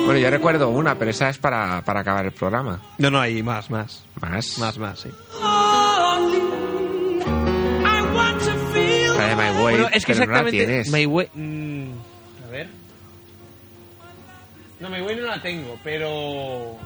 [0.07, 2.80] Bueno, yo recuerdo una, pero esa es para, para acabar el programa.
[2.98, 4.05] No, no, hay más, más.
[4.20, 4.59] ¿Más?
[4.59, 5.09] Más, más, sí.
[9.16, 10.66] La de My Way, Bueno, es que pero no la exactamente.
[10.66, 10.90] tienes.
[10.90, 11.28] My Way.
[11.34, 11.90] mm,
[12.46, 12.68] a ver.
[14.80, 16.78] No, My Way no la tengo, pero.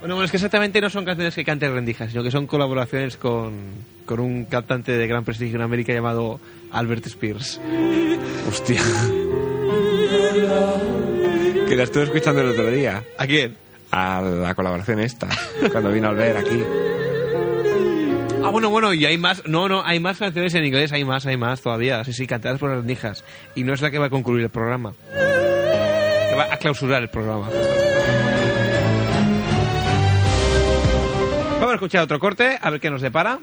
[0.00, 3.18] Bueno, bueno, es que exactamente no son canciones que cante Rendijas, sino que son colaboraciones
[3.18, 3.52] con,
[4.06, 6.40] con un cantante de gran prestigio en América llamado
[6.72, 7.60] Albert Spears.
[8.48, 8.80] Hostia.
[11.68, 13.04] Que la estuve escuchando el otro día.
[13.18, 13.56] ¿A quién?
[13.90, 15.28] A la colaboración esta,
[15.70, 16.62] cuando vino a ver aquí.
[18.42, 19.46] Ah, bueno, bueno, y hay más.
[19.46, 22.02] No, no, hay más canciones en inglés, hay más, hay más todavía.
[22.04, 23.22] Sí, sí, cantadas por Rendijas.
[23.54, 24.94] Y no es la que va a concluir el programa.
[25.12, 27.48] Que va a clausurar el programa.
[31.60, 33.38] Vamos a escuchar otro corte, a ver qué nos depara.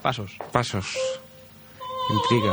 [0.00, 0.32] Pasos.
[0.50, 0.96] Pasos.
[2.08, 2.50] Intriga.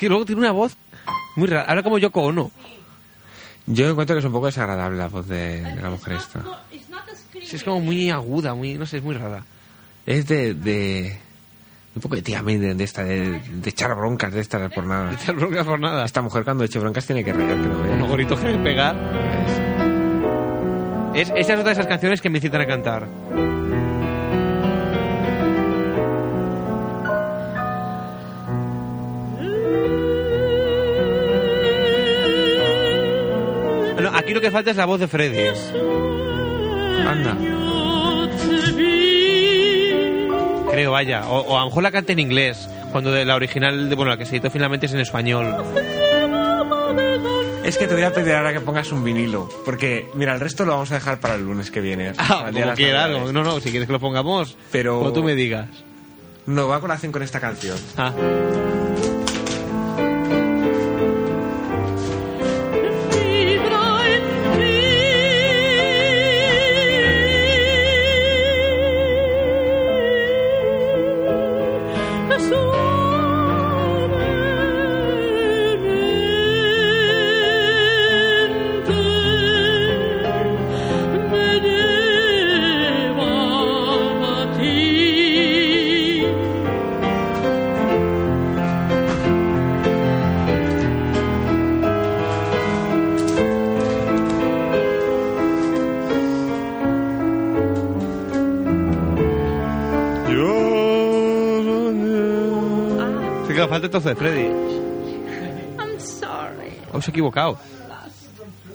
[0.00, 0.76] Y luego tiene una voz
[1.34, 1.64] muy rara.
[1.68, 2.52] Ahora como Yoko Ono.
[3.66, 6.44] Yo encuentro que es un poco desagradable la voz de, de la mujer esta.
[7.42, 9.44] Sí, es como muy aguda, muy, no sé, es muy rara.
[10.06, 11.18] Es de, de
[11.94, 15.10] un poco de tía Maiden, de esta, de, de echar broncas de estas por nada.
[15.10, 16.04] De echar broncas por nada.
[16.04, 17.96] Esta mujer cuando eche broncas tiene que reír, no veas.
[17.96, 18.96] Unos gritos que pegar.
[21.14, 23.06] Es, esa es otra de esas canciones que me incitan a cantar.
[34.14, 35.48] Aquí lo que falta es la voz de Freddy.
[37.06, 37.36] Anda.
[40.74, 41.26] Creo, vaya.
[41.28, 42.68] O, o a lo mejor la canta en inglés.
[42.92, 45.54] Cuando de la original, de- bueno, la que se editó finalmente es en español.
[47.64, 49.48] Es que te voy a pedir ahora que pongas un vinilo.
[49.64, 52.12] Porque, mira, el resto lo vamos a dejar para el lunes que viene.
[52.18, 53.10] Ah, como quieras.
[53.32, 55.68] No, no, si quieres que lo pongamos, Pero- como tú me digas.
[56.46, 57.78] No, va a colación con esta canción.
[57.96, 58.12] Ah.
[103.64, 104.46] Que falta entonces de Freddy.
[105.78, 106.76] I'm sorry.
[106.92, 107.58] Os he equivocado.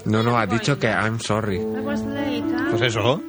[0.05, 1.57] No, no, has dicho que I'm sorry.
[1.57, 2.71] I was late, huh?
[2.71, 3.21] Pues eso.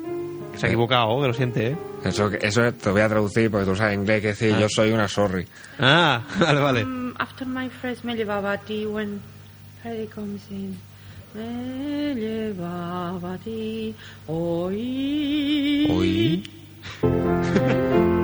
[0.57, 1.77] Se ha equivocado, que lo siente, ¿eh?
[2.03, 5.07] Eso, eso te voy a traducir porque tú sabes inglés que decir yo soy una
[5.07, 5.47] sorry.
[5.79, 6.83] Ah, vale, vale.
[6.83, 9.21] Um, after my phrase, me llevaba a ti when
[9.83, 10.79] Freddy comes in.
[11.35, 13.95] Me llevaba a ti.
[14.27, 15.87] Hoy.
[15.91, 16.43] Hoy.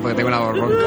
[0.00, 0.84] porque tengo la voz ronca.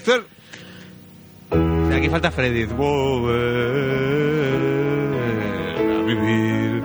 [0.00, 0.22] Esto es...
[1.50, 2.64] O sea, aquí falta Freddy.
[2.64, 3.36] Volver
[5.90, 6.82] a vivir.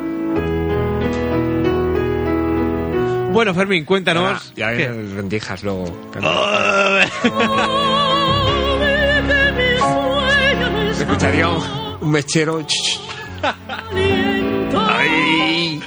[3.32, 4.52] Bueno, Fermín, cuéntanos.
[4.56, 5.86] Ya ves rendijas luego.
[11.08, 11.64] Escucharía un,
[12.02, 12.62] un mechero.
[12.64, 13.00] ch, ch.
[14.88, 15.82] Ay.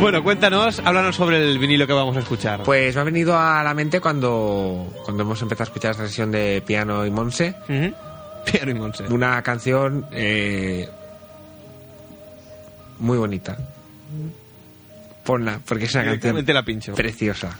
[0.00, 2.62] Bueno, cuéntanos, háblanos sobre el vinilo que vamos a escuchar.
[2.62, 6.30] Pues me ha venido a la mente cuando, cuando hemos empezado a escuchar esta sesión
[6.30, 7.54] de piano y Monse.
[7.66, 9.04] Piano y Monse.
[9.04, 10.88] de una canción eh,
[12.98, 13.56] muy bonita.
[15.24, 16.94] Ponla, porque es una canción la pincho.
[16.94, 17.58] preciosa.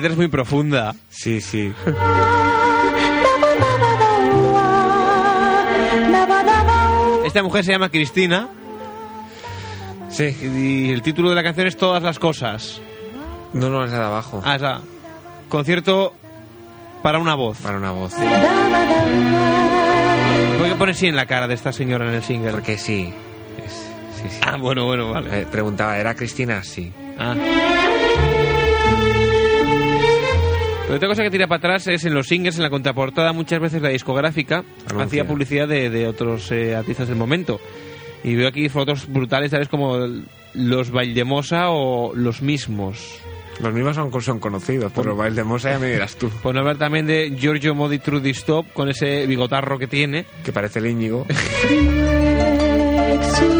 [0.00, 0.94] Letra es muy profunda.
[1.10, 1.72] Sí, sí.
[7.24, 8.48] Esta mujer se llama Cristina.
[10.10, 10.36] Sí.
[10.42, 12.80] Y el título de la canción es Todas las cosas.
[13.52, 14.42] No, no, es la de abajo.
[14.44, 14.80] Ah, esa.
[15.48, 16.14] Concierto
[17.02, 17.58] para una voz.
[17.58, 18.14] Para una voz.
[18.14, 18.24] ¿Por
[20.68, 22.52] qué pone sí en la cara de esta señora en el single?
[22.52, 23.12] Porque sí.
[23.64, 23.86] Es-
[24.22, 24.40] sí, sí.
[24.44, 25.42] Ah, bueno, bueno, vale.
[25.42, 26.62] Eh, preguntaba, ¿era Cristina?
[26.64, 26.92] Sí.
[27.18, 27.34] Ah.
[30.90, 33.60] Pero otra cosa que tira para atrás es en los singles, en la contraportada, muchas
[33.60, 35.04] veces la discográfica Anuncia.
[35.04, 37.60] hacía publicidad de, de otros eh, artistas del momento.
[38.24, 39.68] Y veo aquí fotos brutales, ¿sabes?
[39.68, 39.96] Como
[40.52, 43.20] los Valdemosa o los mismos.
[43.62, 46.28] Los mismos son, son conocidos, pero Valdemosa ya me dirás tú.
[46.42, 50.24] Por no hablar también de Giorgio Modi Trudy Stop con ese bigotarro que tiene.
[50.42, 51.24] Que parece el Íñigo.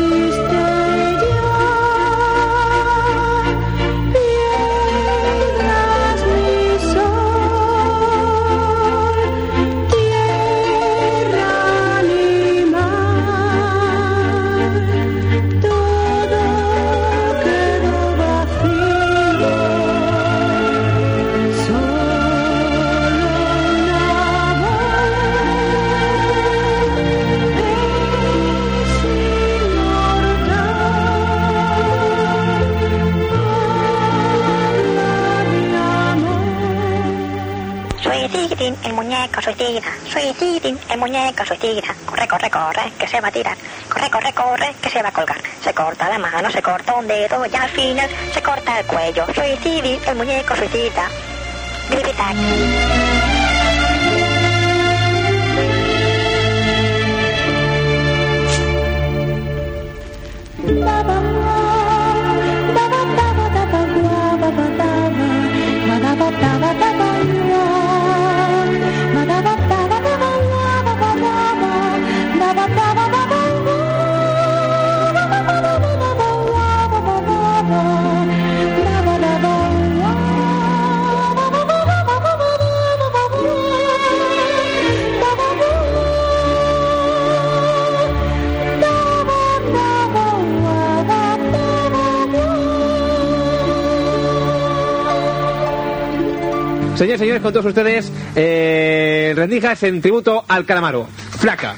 [39.31, 39.93] muñeco, soy Tigra.
[40.13, 41.95] Soy el muñeco, soy Tigra.
[42.07, 43.57] Corre, corre, corre, que se va a tirar.
[43.89, 45.41] Corre, corre, corre, que se va a colgar.
[45.63, 49.27] Se corta la mano, se corta un dedo y al final se corta el cuello.
[49.35, 51.09] Soy Tigrin, el muñeco, soy Tigra.
[51.91, 52.37] Gripitac.
[97.01, 101.09] Señores, señores, con todos ustedes, eh, rendijas en tributo al calamaro.
[101.39, 101.75] Flaca.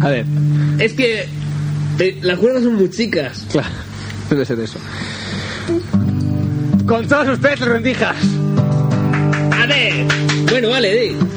[0.00, 0.26] A ver.
[0.78, 1.26] Es que
[1.98, 3.46] eh, las cuerdas son muy chicas.
[3.50, 3.68] Claro,
[4.34, 4.78] debe ser eso.
[6.86, 8.16] Con todos ustedes, rendijas.
[9.52, 10.06] A ver.
[10.50, 11.31] Bueno, vale, di.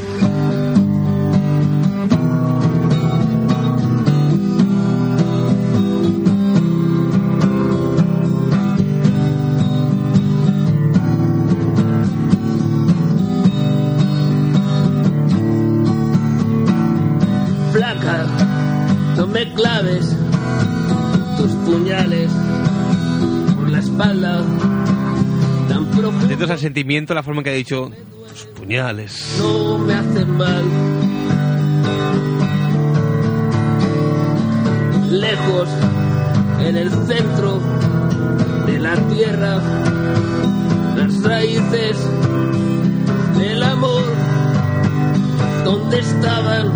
[24.16, 26.26] Por la espalda tan profundo.
[26.26, 27.92] Atentos al sentimiento, la forma en que ha dicho
[28.34, 29.38] sus puñales.
[29.40, 30.64] no me hacen mal.
[35.12, 35.70] Lejos,
[36.60, 37.62] en el centro
[38.66, 39.62] de la tierra,
[40.98, 41.98] las raíces
[43.38, 44.04] del amor,
[45.64, 46.72] donde estaban,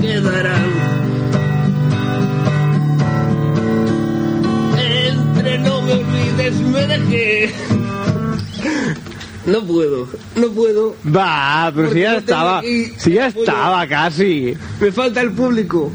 [0.00, 1.01] quedarán.
[6.22, 7.54] No me olvides, me dejé.
[9.46, 10.96] No puedo, no puedo.
[11.04, 12.58] Va, pero si ya estaba.
[12.58, 14.54] aquí Si ya estaba casi.
[14.80, 15.90] Me falta el público.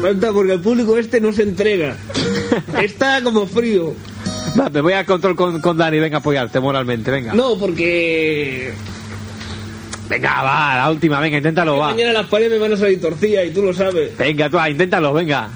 [0.00, 1.96] Falta porque el público este no se entrega.
[2.80, 3.94] Está como frío.
[4.58, 7.34] Va, me voy a control con, con Dani, venga a apoyarte moralmente, venga.
[7.34, 8.72] No, porque
[10.08, 11.88] Venga, va, la última, venga, inténtalo, va.
[11.90, 14.16] mañana las paredes me van a salir torcidas y tú lo sabes.
[14.16, 15.50] Venga, tú, va, inténtalo, venga.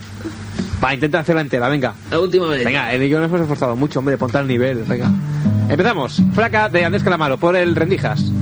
[0.83, 1.95] Va, intenta hacerla entera, venga.
[2.11, 2.65] La última vez.
[2.65, 5.11] Venga, el yo nos hemos esforzado mucho, hombre, ponte al nivel, venga.
[5.69, 6.21] Empezamos.
[6.35, 8.33] Flaca de Andrés Calamaro por el Rendijas.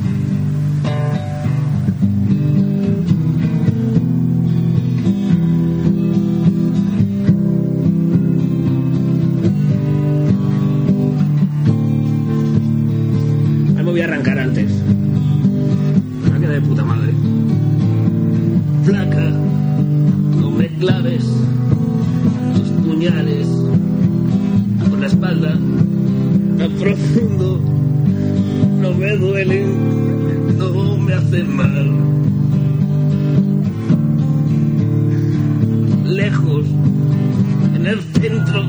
[37.99, 38.65] El centro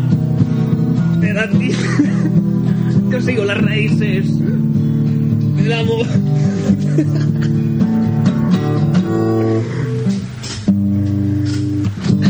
[1.20, 2.04] de la tierra,
[3.12, 6.06] yo sigo las raíces del amor.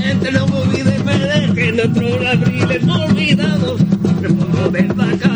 [0.01, 3.81] Gente, no me olvide, me dejen otros abriles olvidados.
[4.21, 5.28] Me pongo de vaca,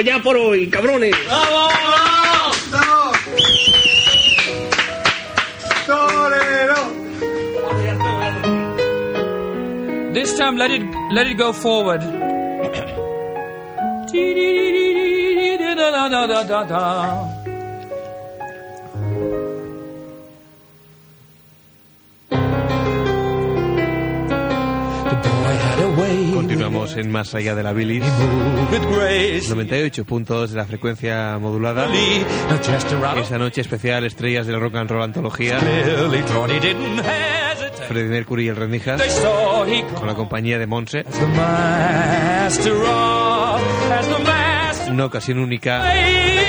[0.00, 1.16] Ya por hoy, cabrones.
[10.12, 10.82] This time, let it
[11.12, 12.02] let it go forward.
[26.96, 28.02] Continuamos en Más allá de la bilis.
[29.48, 31.88] 98 puntos de la frecuencia modulada.
[33.20, 35.58] Esa noche especial Estrellas del Rock and Roll Antología.
[37.88, 39.02] Freddie Mercury y el Rendijas.
[39.94, 41.04] Con la compañía de Monse.
[44.90, 45.92] Una ocasión única.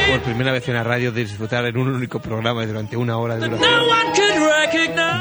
[0.10, 3.36] Por primera vez en la radio de disfrutar en un único programa durante una hora
[3.36, 4.27] de duración.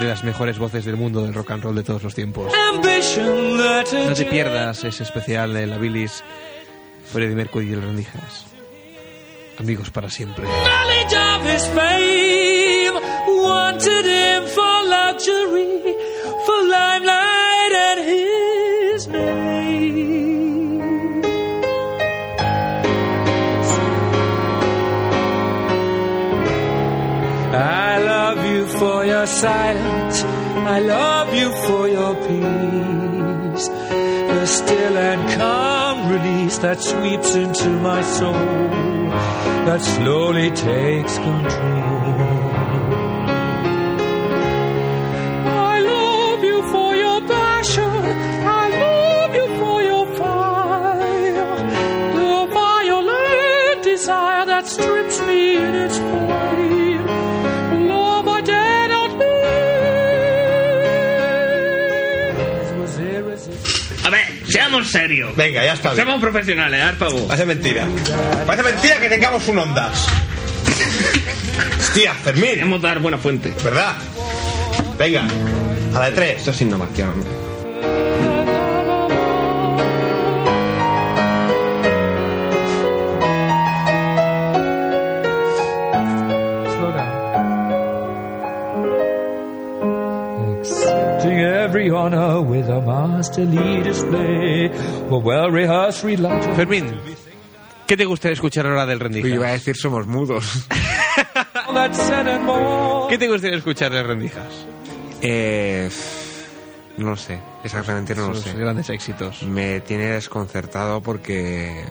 [0.00, 2.52] De las mejores voces del mundo del rock and roll de todos los tiempos.
[4.08, 6.22] No te pierdas ese especial de la bilis
[7.10, 8.46] Freddie Mercury y el Rendijas.
[9.58, 10.44] Amigos para siempre.
[29.26, 30.22] Your silence.
[30.22, 33.68] I love you for your peace.
[33.68, 38.32] The still and calm release that sweeps into my soul,
[39.66, 41.95] that slowly takes control.
[64.76, 65.36] Seamos serios.
[65.36, 66.04] Venga, ya está bien.
[66.04, 67.26] Seamos profesionales, haz favor.
[67.26, 67.86] Parece mentira.
[68.46, 70.06] Parece mentira que tengamos un Ondas.
[71.78, 72.50] Hostia, Fermín.
[72.50, 73.54] Queremos dar buena fuente.
[73.64, 73.94] ¿Verdad?
[74.98, 75.24] Venga,
[75.94, 76.38] a la de tres.
[76.38, 77.45] Esto es innovación.
[92.06, 94.70] Honor with a masterly display.
[95.10, 96.02] A well rehearsed.
[96.56, 96.94] Fermín,
[97.86, 100.66] ¿qué te gustaría escuchar ahora del Yo iba a decir somos mudos.
[103.08, 104.66] ¿Qué te gustaría escuchar del Rendijas?
[105.22, 105.88] Eh,
[106.98, 108.52] no lo sé, exactamente no lo sé.
[108.54, 109.42] grandes éxitos.
[109.42, 111.84] Me tiene desconcertado porque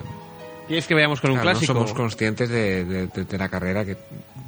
[0.67, 1.73] ¿Quieres que vayamos con un claro, clásico?
[1.73, 3.97] no somos conscientes de, de- de- de la carrera que...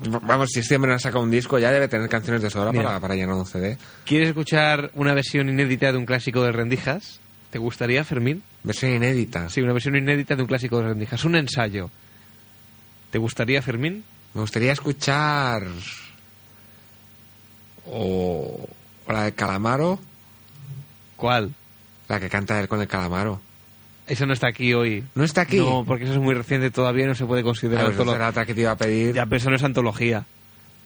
[0.05, 2.83] Vamos, si este hombre ha sacado un disco ya debe tener canciones de sobra Mira.
[2.85, 3.77] para, para llenar un CD.
[4.05, 7.19] ¿Quieres escuchar una versión inédita de un clásico de Rendijas?
[7.49, 8.43] ¿Te gustaría, Fermín?
[8.63, 9.49] Versión inédita.
[9.49, 11.23] Sí, una versión inédita de un clásico de Rendijas.
[11.25, 11.89] Un ensayo.
[13.11, 14.03] ¿Te gustaría, Fermín?
[14.33, 15.63] Me gustaría escuchar...
[17.85, 18.67] O,
[19.05, 19.97] o la de Calamaro,
[21.15, 21.53] ¿Cuál?
[22.09, 23.39] la que canta él con el Calamaro.
[24.07, 25.03] Eso no está aquí hoy.
[25.15, 25.57] ¿No está aquí?
[25.57, 28.29] No, porque eso es muy reciente todavía no se puede Ah, considerar pues antolo- era
[28.29, 29.13] otra que te iba a pedir.
[29.13, 30.25] Ya, pero eso no es antología.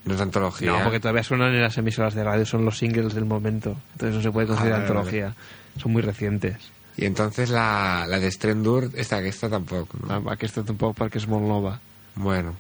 [0.06, 0.72] No es antología.
[0.72, 3.78] No, porque todavía suenan en las emisoras de radio, son los singles del momento.
[3.94, 5.36] Entonces no se puede considerar Ah, vale, antología.
[5.80, 6.56] Son muy recientes.
[6.98, 9.98] Y entonces la, la de Strendur, esta que esta tampoco.
[10.06, 10.14] ¿no?
[10.14, 11.78] Ah, Aquesta tampoc perquè és molt nova.
[12.16, 12.56] Bueno,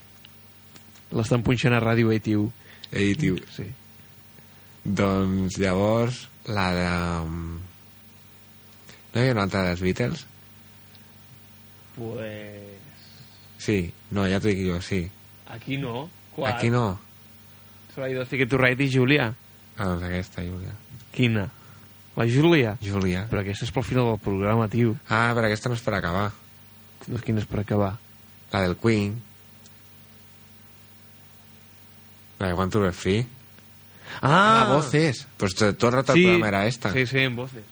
[1.11, 2.51] L'estan punxant a Ràdio ATU.
[2.93, 3.35] editiu.
[3.51, 3.65] Sí.
[4.83, 6.85] Doncs llavors, la de...
[7.25, 7.59] um,
[9.13, 10.23] No hi ha una altra dels Beatles?
[11.95, 12.61] Pues.
[13.57, 15.09] Sí, no, ya te digo yo, sí.
[15.49, 16.09] Aquí no.
[16.35, 16.53] ¿Cuál?
[16.53, 16.99] Aquí no.
[17.93, 19.33] Solo hay dos Ticket to Ride i Júlia.
[19.77, 20.71] Ah, doncs aquesta, Júlia.
[21.11, 21.49] Quina?
[22.15, 22.77] La Júlia?
[22.81, 23.25] Júlia.
[23.29, 24.95] Però aquesta és pel final del programa, tio.
[25.09, 26.31] Ah, però aquesta no és per acabar.
[27.07, 27.97] Doncs quina és per acabar?
[28.51, 29.15] La del Queen.
[32.39, 33.25] La de One to Be Free.
[34.21, 35.27] Ah, Ah, voces.
[35.37, 36.19] Pues to- todo el rato Sí.
[36.19, 36.91] el programa era esta.
[36.91, 37.63] Sí, sí, en voces.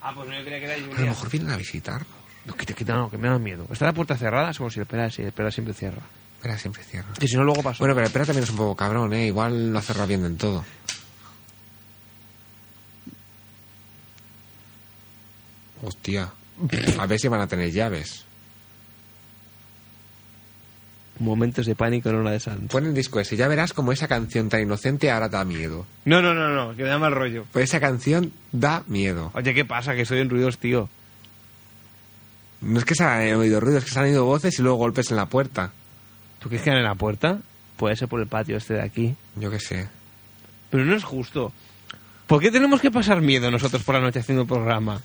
[0.00, 1.10] Ah, pues no, yo creía que era A lo Julia.
[1.10, 2.06] mejor vienen a visitar.
[2.48, 3.66] No, quita, quita, no, que me da miedo.
[3.70, 4.52] ¿Está la puerta cerrada?
[4.56, 6.00] Como si espera, si espera siempre cierra.
[6.38, 7.08] Espera, siempre cierra.
[7.18, 7.78] Que si no, luego pasa.
[7.80, 9.26] Bueno, pero espera también es un poco cabrón, ¿eh?
[9.26, 10.64] Igual lo cerra bien en todo.
[15.82, 16.30] Hostia.
[16.98, 18.24] A ver si van a tener llaves.
[21.18, 22.70] Momentos de pánico en una de Santos.
[22.70, 25.84] Pon el disco ese, ya verás como esa canción tan inocente ahora da miedo.
[26.06, 27.44] No, no, no, no, que me da mal rollo.
[27.52, 29.32] Pues esa canción da miedo.
[29.34, 29.94] Oye, ¿qué pasa?
[29.94, 30.88] Que soy en ruidos, tío.
[32.60, 34.78] No es que se han oído ruidos, es que se han oído voces y luego
[34.78, 35.70] golpes en la puerta.
[36.40, 37.38] ¿Tú quieres que en la puerta?
[37.76, 39.14] Puede ser por el patio este de aquí.
[39.36, 39.88] Yo qué sé.
[40.70, 41.52] Pero no es justo.
[42.26, 45.00] ¿Por qué tenemos que pasar miedo nosotros por la noche haciendo el programa?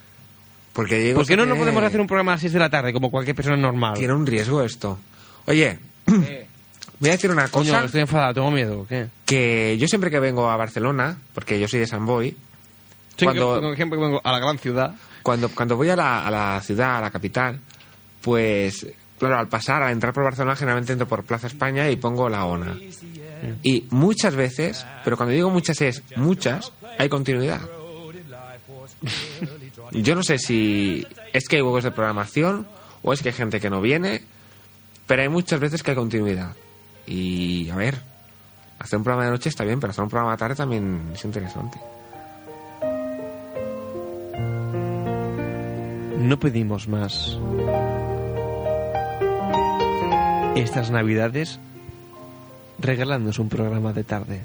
[0.73, 2.69] Porque Diego ¿Por qué no, no podemos hacer un programa a las 6 de la
[2.69, 3.93] tarde como cualquier persona normal?
[3.93, 4.97] Tiene un riesgo esto.
[5.45, 5.77] Oye,
[6.99, 7.71] voy a decir una cosa.
[7.71, 8.81] Coño, estoy enfadado, tengo miedo.
[8.81, 9.07] ¿o ¿Qué?
[9.25, 12.35] que yo siempre que vengo a Barcelona, porque yo soy de San Boy,
[13.15, 14.95] Sí, Cuando- por ejemplo, que vengo a la gran ciudad.
[15.23, 17.59] Cuando, cuando voy a la, a la ciudad, a la capital,
[18.21, 18.85] pues,
[19.17, 22.45] claro, al pasar, al entrar por Barcelona, generalmente entro por Plaza España y pongo la
[22.45, 22.77] ONA.
[23.63, 27.61] Y muchas veces, pero cuando digo muchas es muchas, hay continuidad.
[29.91, 32.67] Yo no sé si es que hay huevos de programación
[33.01, 34.23] o es que hay gente que no viene,
[35.07, 36.55] pero hay muchas veces que hay continuidad.
[37.05, 38.01] Y, a ver,
[38.79, 41.25] hacer un programa de noche está bien, pero hacer un programa de tarde también es
[41.25, 41.77] interesante.
[46.23, 47.37] No pedimos más.
[50.55, 51.59] Estas navidades,
[52.79, 54.41] regalándonos un programa de tarde.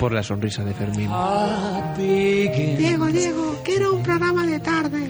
[0.00, 1.10] Por la sonrisa de Fermín.
[1.96, 5.08] Diego, Diego, quiero un programa de tarde.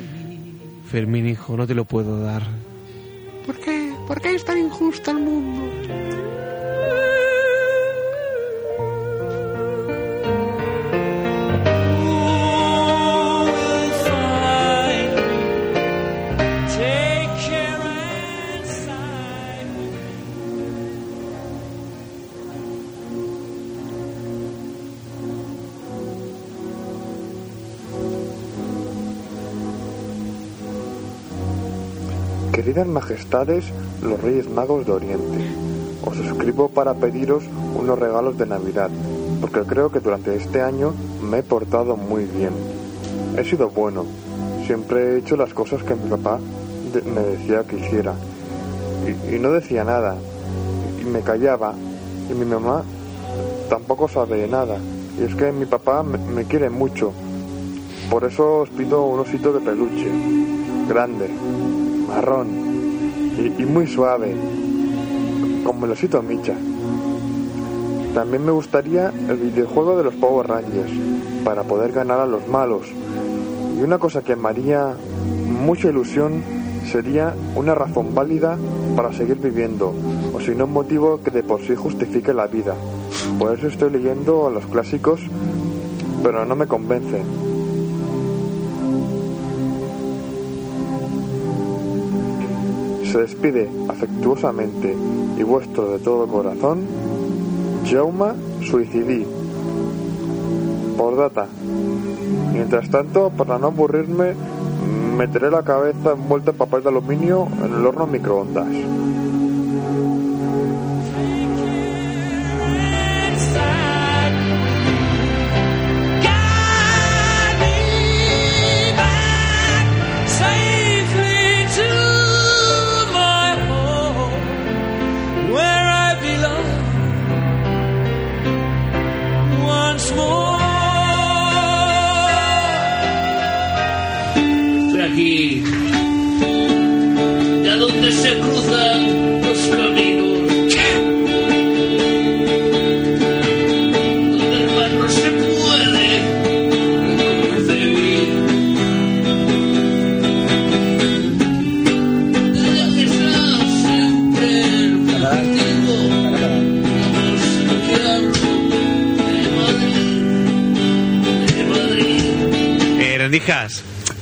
[0.86, 2.42] Fermín, hijo, no te lo puedo dar.
[3.46, 3.94] ¿Por qué?
[4.06, 5.62] ¿Por qué es tan injusto el mundo?
[32.88, 33.64] Majestades,
[34.02, 35.38] los Reyes Magos de Oriente,
[36.04, 37.44] os escribo para pediros
[37.78, 38.90] unos regalos de Navidad,
[39.40, 42.52] porque creo que durante este año me he portado muy bien.
[43.36, 44.04] He sido bueno,
[44.66, 46.38] siempre he hecho las cosas que mi papá
[47.04, 48.14] me decía que hiciera,
[49.06, 50.16] y, y no decía nada,
[51.00, 51.74] y me callaba,
[52.30, 52.82] y mi mamá
[53.68, 54.78] tampoco sabe nada,
[55.18, 57.12] y es que mi papá me, me quiere mucho,
[58.10, 60.10] por eso os pido un osito de peluche,
[60.88, 61.30] grande,
[62.08, 62.69] marrón
[63.40, 64.34] y, muy suave,
[65.64, 66.54] como el osito Micha.
[68.14, 70.92] También me gustaría el videojuego de los Power Rangers,
[71.44, 72.86] para poder ganar a los malos.
[73.78, 74.94] Y una cosa que me haría
[75.64, 76.42] mucha ilusión
[76.90, 78.58] sería una razón válida
[78.96, 79.94] para seguir viviendo,
[80.34, 82.74] o si no un motivo que de por sí justifique la vida.
[83.38, 85.20] Por eso estoy leyendo los clásicos,
[86.22, 87.49] pero no me convencen.
[93.10, 94.96] Se despide afectuosamente
[95.36, 96.86] y vuestro de todo corazón,
[97.84, 99.26] Jauma Suicidí.
[100.96, 101.48] Por data.
[102.52, 104.34] Mientras tanto, para no aburrirme,
[105.18, 108.68] meteré la cabeza envuelta en papel de aluminio en el horno microondas.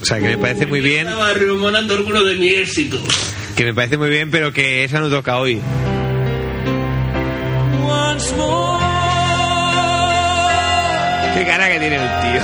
[0.08, 3.00] Sea, que me parece muy bien, Estaba rememorando algunos de mis éxitos.
[3.56, 5.60] que me parece muy bien, pero que esa no toca hoy.
[7.86, 8.78] Once more.
[11.34, 12.40] Qué cara que tiene el tío.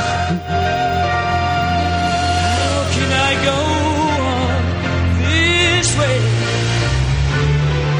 [2.60, 3.58] How can I go
[4.20, 4.62] on
[5.22, 6.20] this way?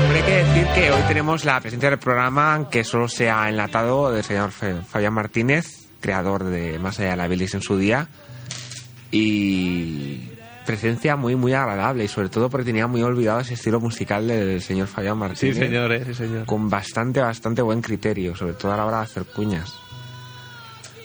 [0.04, 4.12] Hombre, hay que decir que hoy tenemos la presencia del programa, aunque solo sea enlatado,
[4.12, 8.08] del señor Fabián Martínez, creador de Más allá de la bilis en su día.
[9.16, 10.30] Y
[10.66, 14.60] presencia muy, muy agradable, y sobre todo porque tenía muy olvidado ese estilo musical del
[14.60, 15.56] señor Fabián Sí, Martínez.
[15.58, 16.46] señor, eh, sí, señor.
[16.46, 19.72] Con bastante, bastante buen criterio, sobre todo a la hora de hacer cuñas.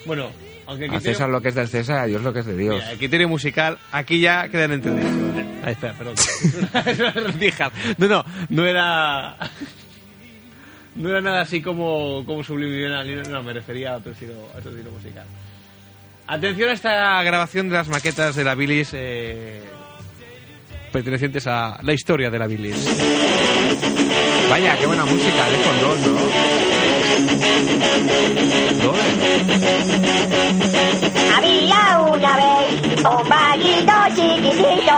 [0.06, 0.30] Bueno,
[0.66, 2.76] aunque A César lo que es del César, a Dios lo que es de Dios.
[2.76, 5.12] Mira, el criterio musical, aquí ya quedan entendidos.
[5.64, 6.16] Ahí espera, perdón.
[6.86, 7.72] Es una rendija.
[7.98, 9.36] no, no, no era.
[10.96, 14.58] No era nada así como, como subliminal, ni- no, me refería a otro estilo, a
[14.58, 15.26] otro estilo musical.
[16.30, 19.64] Atención a esta grabación de las maquetas de la bilis eh,
[20.92, 22.76] pertenecientes a la historia de la bilis.
[24.48, 26.20] Vaya, qué buena música, de condón, ¿no?
[31.36, 34.98] Había una vez un vaguito chiquitito,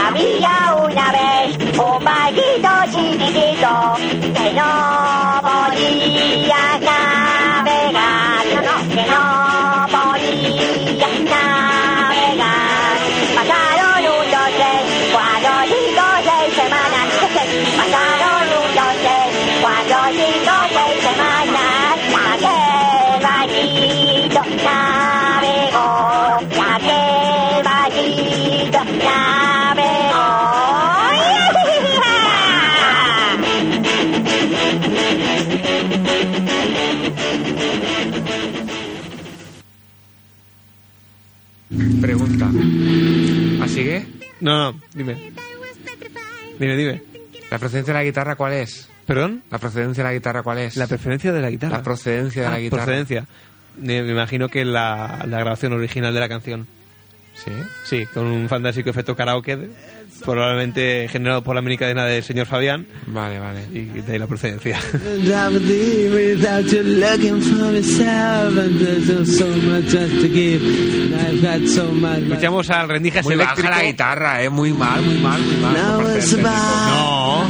[0.00, 3.96] había una vez un vaguito chiquitito
[4.32, 9.42] que no podía navegar, no, que no
[44.42, 45.32] No, no, dime.
[46.58, 47.02] Dime, dime.
[47.50, 48.88] ¿La procedencia de la guitarra cuál es?
[49.06, 49.42] ¿Perdón?
[49.50, 50.76] ¿La procedencia de la guitarra cuál es?
[50.76, 51.78] La preferencia de la guitarra.
[51.78, 52.84] La procedencia de la Ah, guitarra.
[52.84, 53.26] procedencia.
[53.78, 56.66] Me, me imagino que la, la grabación original de la canción.
[57.34, 57.50] ¿Sí?
[57.84, 59.70] Sí, con un fantástico efecto karaoke, de-
[60.22, 62.86] probablemente generado por la minicadena del señor Fabián.
[63.06, 63.60] Vale, vale.
[63.72, 64.78] Y de ahí la procedencia.
[64.92, 70.62] without you looking for yourself, and there's so much just to give.
[70.62, 72.20] And I've got so much.
[72.22, 73.70] Escuchamos al rendijas Muy baja eléctrico.
[73.76, 74.50] la guitarra, eh.
[74.50, 75.74] Muy mal, muy mal, muy mal.
[76.14, 76.42] Técnico.
[76.42, 77.46] No,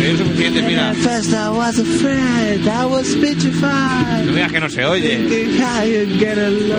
[0.00, 0.90] es suficiente, mira.
[0.90, 4.26] At first I was afraid, I was petrified.
[4.26, 5.18] No veas que no se oye.
[5.18, 5.60] Voy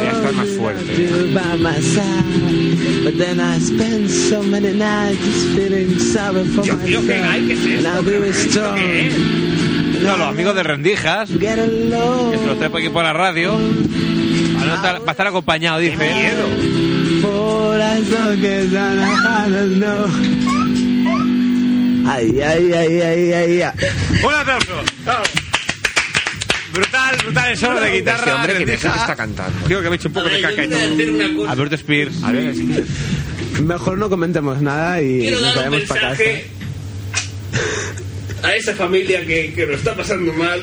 [0.07, 1.07] a estar más fuerte.
[5.55, 6.37] Qué ¿qué myself.
[6.47, 7.77] esto?
[7.77, 8.79] And I'll be strong.
[10.03, 11.29] No, los amigos de rendijas.
[11.29, 13.53] Get Que se los trae por aquí por la radio.
[13.57, 15.95] Va a estar, va a estar acompañado, dice.
[15.95, 16.31] I
[19.75, 20.05] know.
[22.07, 23.71] Ay, ay, ay, ay, ay, ay.
[24.23, 24.83] Un aplauso.
[26.73, 28.19] Brutal, brutal el solo de guitarra.
[28.19, 28.93] Este hombre, ¿quién es el rendija.
[28.93, 29.67] que está cantando?
[29.67, 30.77] Digo que me he hecho un poco A de ver, yo caca
[31.11, 31.51] una cosa.
[31.51, 32.23] Alberto Spears.
[33.63, 36.23] Mejor no comentemos nada y Quiero nos dar un vayamos para casa.
[36.23, 36.45] mensaje
[38.43, 40.61] a esa familia que, que lo está pasando mal.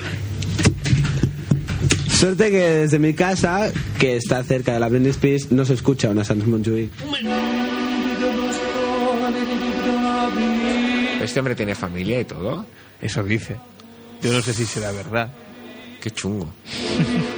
[2.11, 6.09] Suerte que desde mi casa, que está cerca de la Britney Spears, no se escucha
[6.09, 6.91] una Sans Montjuïc.
[11.23, 12.65] Este hombre tiene familia y todo.
[13.03, 13.57] Eso dice.
[14.23, 15.31] Yo no sé si será verdad.
[16.01, 16.51] Qué chungo.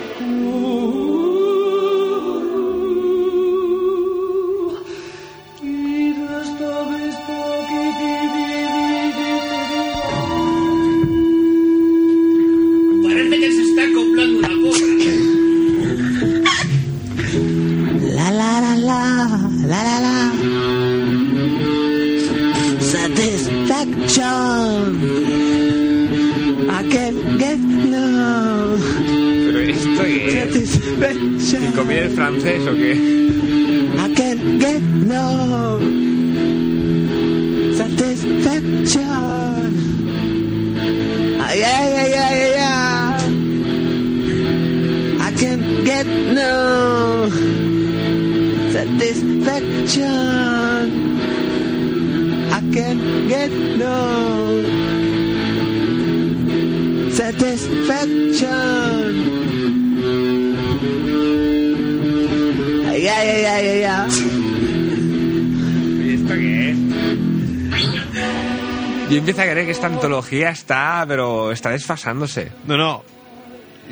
[69.79, 72.51] esta antología está, pero está desfasándose.
[72.66, 73.05] No, no.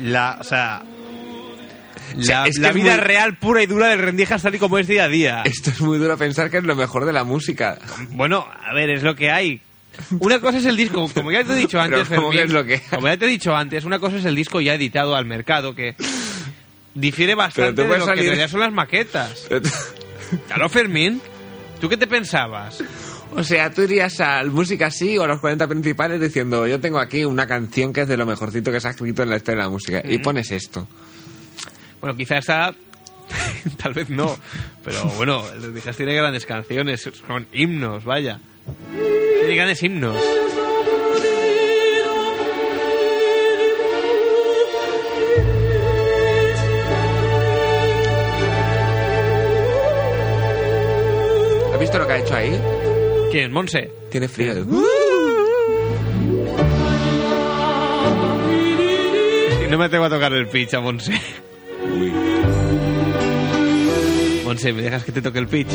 [0.01, 0.83] La, o sea,
[2.17, 4.59] La, es que la es vida muy- real pura y dura del rendijas tal y
[4.59, 5.41] como es día a día.
[5.45, 7.77] Esto es muy duro pensar que es lo mejor de la música.
[8.11, 9.61] Bueno, a ver, es lo que hay.
[10.19, 12.57] Una cosa es el disco, como ya te he dicho antes, Pero ¿cómo que Fermín,
[12.57, 14.73] es lo que como ya te he dicho antes, una cosa es el disco ya
[14.75, 15.95] editado al mercado, que
[16.93, 19.45] difiere bastante de lo que en salir- realidad son las maquetas.
[19.49, 19.61] Tú-
[20.47, 21.21] Claro, Fermín,
[21.79, 22.83] ¿tú qué te pensabas?
[23.35, 26.99] O sea, tú irías al música así o a los 40 principales diciendo, yo tengo
[26.99, 29.57] aquí una canción que es de lo mejorcito que se ha escrito en la historia
[29.59, 30.01] de la música.
[30.03, 30.87] Y pones esto.
[32.01, 32.73] Bueno, quizás esa...
[33.77, 34.37] Tal vez no,
[34.85, 38.39] pero bueno, el Rendijas tiene grandes canciones, son himnos, vaya.
[39.39, 40.15] Tiene grandes himnos.
[51.73, 52.76] ¿Has visto lo que ha hecho ahí?
[53.31, 53.51] ¿Quién?
[53.51, 53.91] Monse.
[54.09, 54.53] Tiene frío.
[59.65, 61.19] Y no me atrevo a tocar el pitch a Monse.
[64.45, 65.67] Monse, ¿me dejas que te toque el pitch?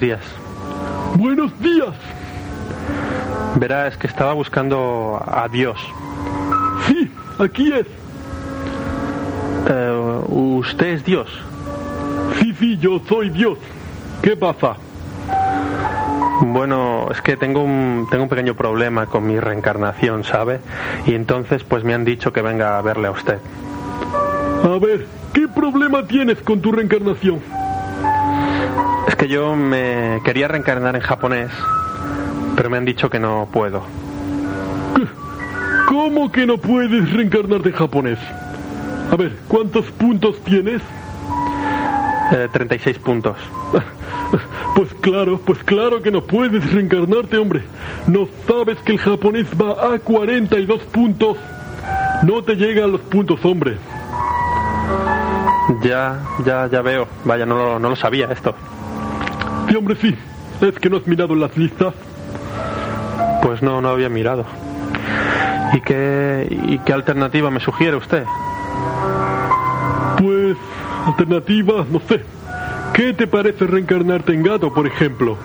[0.00, 0.20] Buenos días.
[1.16, 1.94] Buenos días.
[3.56, 5.78] Verá, es que estaba buscando a Dios.
[6.86, 7.86] Sí, aquí es.
[9.68, 11.28] Eh, ¿Usted es Dios?
[12.38, 13.58] Sí, sí, yo soy Dios.
[14.22, 14.76] ¿Qué pasa?
[16.42, 20.60] Bueno, es que tengo un, tengo un pequeño problema con mi reencarnación, ¿sabe?
[21.06, 23.38] Y entonces pues me han dicho que venga a verle a usted.
[24.64, 27.40] A ver, ¿qué problema tienes con tu reencarnación?
[29.08, 31.50] Es que yo me quería reencarnar en japonés,
[32.56, 33.82] pero me han dicho que no puedo.
[35.88, 38.18] ¿Cómo que no puedes reencarnarte en japonés?
[39.10, 40.80] A ver, ¿cuántos puntos tienes?
[42.32, 43.36] Eh, 36 puntos.
[44.76, 47.62] Pues claro, pues claro que no puedes reencarnarte, hombre.
[48.06, 51.36] ¿No sabes que el japonés va a 42 puntos?
[52.22, 53.76] No te llegan los puntos, hombre.
[55.82, 57.06] Ya, ya, ya veo.
[57.24, 58.54] Vaya, no lo, no lo sabía esto.
[59.68, 60.16] Sí, hombre, sí.
[60.60, 61.94] Es que no has mirado las listas.
[63.42, 64.44] Pues no, no había mirado.
[65.72, 68.24] ¿Y qué, ¿Y qué alternativa me sugiere usted?
[70.18, 70.56] Pues,
[71.06, 72.22] alternativa, no sé.
[72.92, 75.36] ¿Qué te parece reencarnarte en gato, por ejemplo?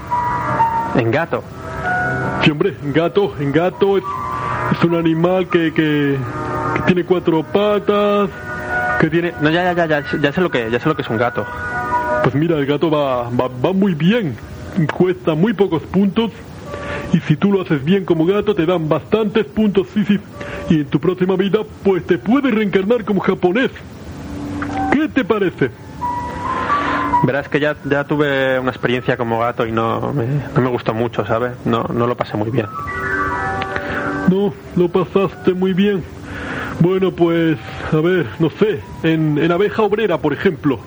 [0.96, 1.44] ¿En gato?
[2.44, 4.04] Sí, hombre, en gato, en gato es,
[4.72, 6.18] es un animal que, que,
[6.76, 8.30] que tiene cuatro patas,
[9.00, 9.34] que tiene...
[9.42, 11.18] No, ya, ya, ya, ya, ya sé lo que, ya sé lo que es un
[11.18, 11.46] gato.
[12.24, 14.36] Pues mira, el gato va, va, va muy bien,
[14.94, 16.32] cuesta muy pocos puntos
[17.14, 20.20] y si tú lo haces bien como gato te dan bastantes puntos, sí, sí.
[20.70, 23.72] Y en tu próxima vida pues te puedes reencarnar como japonés.
[24.92, 25.70] ¿Qué te parece?
[27.24, 30.94] Verás que ya, ya tuve una experiencia como gato y no me, no me gustó
[30.94, 31.54] mucho, ¿sabes?
[31.66, 32.68] No, no lo pasé muy bien.
[34.30, 36.04] No, lo pasaste muy bien.
[36.80, 37.58] Bueno, pues,
[37.92, 40.80] a ver, no sé, en, en abeja obrera, por ejemplo.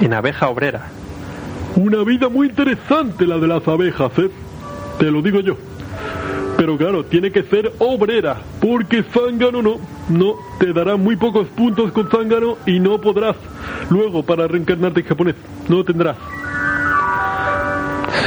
[0.00, 0.86] En abeja obrera.
[1.76, 4.30] Una vida muy interesante la de las abejas, ¿eh?
[4.98, 5.56] Te lo digo yo.
[6.56, 9.76] Pero claro, tiene que ser obrera, porque zángano no,
[10.10, 13.36] no, te dará muy pocos puntos con zángano y no podrás
[13.88, 15.36] luego para reencarnarte en japonés,
[15.68, 16.16] no tendrás.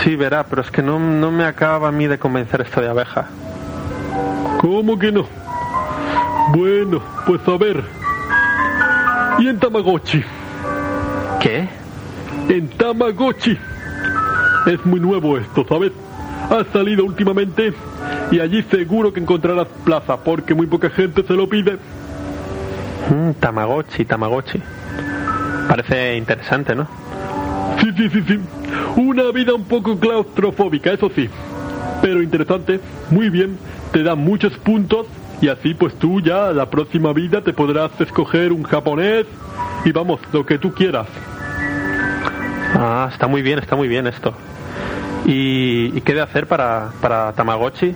[0.04, 2.90] Sí, verá, pero es que no, no me acaba a mí de convencer esto de
[2.90, 3.28] abeja.
[4.60, 5.28] ¿Cómo que no?
[6.52, 7.84] Bueno, pues a ver.
[9.40, 10.24] ¿Y en Tamagotchi?
[11.40, 11.68] ¿Qué?
[12.50, 13.58] En Tamagotchi.
[14.66, 15.92] Es muy nuevo esto, ¿sabes?
[16.50, 17.74] Ha salido últimamente
[18.32, 21.78] y allí seguro que encontrarás plaza porque muy poca gente se lo pide.
[23.10, 24.60] Mm, tamagotchi, Tamagotchi.
[25.68, 26.88] Parece interesante, ¿no?
[27.80, 28.40] Sí, sí, sí, sí.
[28.96, 31.30] Una vida un poco claustrofóbica, eso sí.
[32.02, 32.80] Pero interesante,
[33.10, 33.58] muy bien,
[33.92, 35.08] te da muchos puntos
[35.44, 39.26] y así pues tú ya la próxima vida te podrás escoger un japonés
[39.84, 41.06] y vamos, lo que tú quieras.
[42.76, 44.34] Ah, está muy bien, está muy bien esto.
[45.26, 47.94] ¿Y, y qué de hacer para, para Tamagotchi?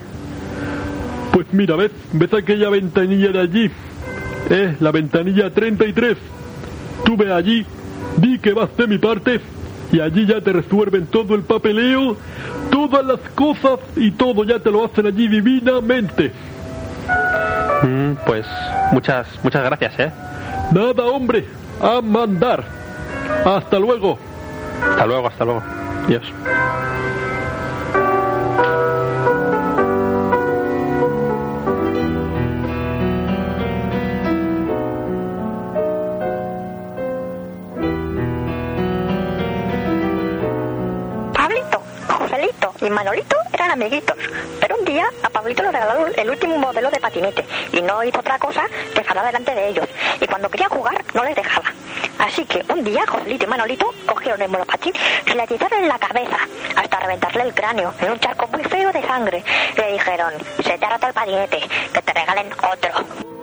[1.31, 1.91] Pues mira, ¿ves?
[2.11, 3.71] ¿Ves aquella ventanilla de allí?
[4.49, 6.17] Eh, la ventanilla 33.
[7.05, 7.65] Tú ve allí,
[8.17, 9.39] di que vas de mi parte
[9.93, 12.17] y allí ya te resuelven todo el papeleo,
[12.69, 16.33] todas las cosas y todo ya te lo hacen allí divinamente.
[17.83, 18.45] Mm, pues
[18.91, 20.11] muchas, muchas gracias, ¿eh?
[20.71, 21.45] Nada, hombre,
[21.81, 22.63] a mandar.
[23.45, 24.17] Hasta luego.
[24.91, 25.63] Hasta luego, hasta luego.
[26.07, 26.23] Dios.
[42.81, 44.15] Y Manolito eran amiguitos,
[44.59, 48.19] pero un día a Pablito le regalaron el último modelo de patinete y no hizo
[48.19, 48.63] otra cosa
[48.93, 49.87] que parar delante de ellos.
[50.21, 51.71] Y cuando querían jugar no les dejaba.
[52.19, 54.93] Así que un día Joselito y Manolito cogieron el monopatín
[55.25, 56.37] y le echaron en la cabeza
[56.75, 59.43] hasta reventarle el cráneo en un charco muy feo de sangre.
[59.75, 60.33] Le dijeron,
[60.63, 61.59] se te ha roto el patinete,
[61.93, 63.37] que te regalen otro.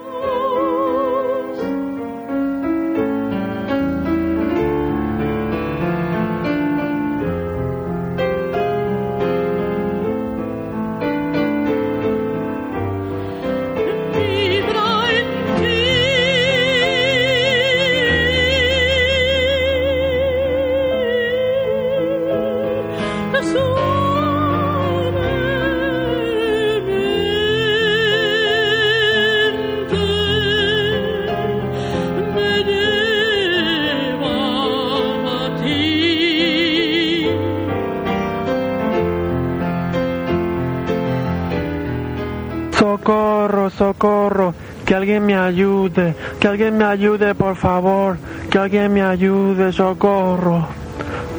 [43.77, 44.53] Socorro,
[44.85, 48.17] que alguien me ayude, que alguien me ayude, por favor,
[48.49, 50.67] que alguien me ayude, socorro.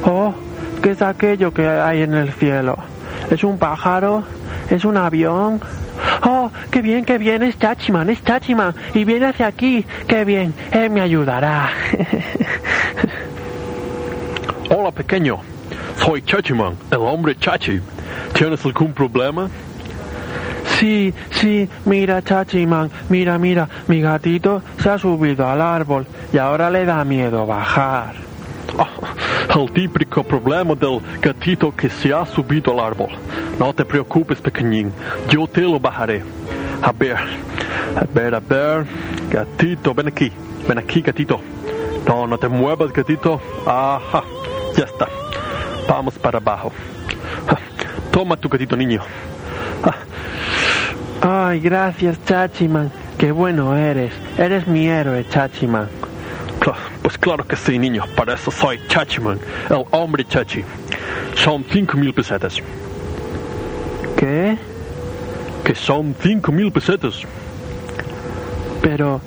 [0.05, 0.33] Oh,
[0.81, 2.77] ¿qué es aquello que hay en el cielo?
[3.31, 4.23] ¿Es un pájaro?
[4.69, 5.59] ¿Es un avión?
[6.23, 10.53] Oh, qué bien, qué bien, es Chachiman, es Chachiman, y viene hacia aquí, qué bien,
[10.71, 11.69] él me ayudará.
[14.69, 15.39] Hola, pequeño.
[15.97, 17.79] Soy Chachiman, el hombre Chachi.
[18.33, 19.49] ¿Tienes algún problema?
[20.79, 26.69] Sí, sí, mira, Chachiman, mira, mira, mi gatito se ha subido al árbol y ahora
[26.69, 28.13] le da miedo bajar.
[29.55, 33.09] El típico problema del gatito que se ha subido al árbol.
[33.57, 34.91] No te preocupes, pequeñín.
[35.29, 36.23] Yo te lo bajaré.
[36.81, 37.15] A ver,
[37.95, 38.85] a ver, a ver.
[39.31, 40.31] Gatito, ven aquí.
[40.67, 41.39] Ven aquí, gatito.
[42.07, 43.41] No, no te muevas, gatito.
[43.65, 44.21] Ajá,
[44.75, 45.07] ya está.
[45.87, 46.71] Vamos para abajo.
[47.47, 47.57] Ah,
[48.11, 49.01] Toma tu gatito, niño.
[51.21, 55.87] Ay, gracias, Chachiman, qué bueno eres, eres mi héroe, Chachiman.
[57.07, 58.03] Pues claro que sí, niño.
[58.17, 59.39] Para eso soy Chachiman,
[59.69, 60.61] el hombre Chachi.
[61.35, 62.57] Son cinco mil pesetas.
[64.17, 64.57] ¿Qué?
[65.63, 67.21] Que son cinco mil pesetas.
[68.81, 69.21] Pero,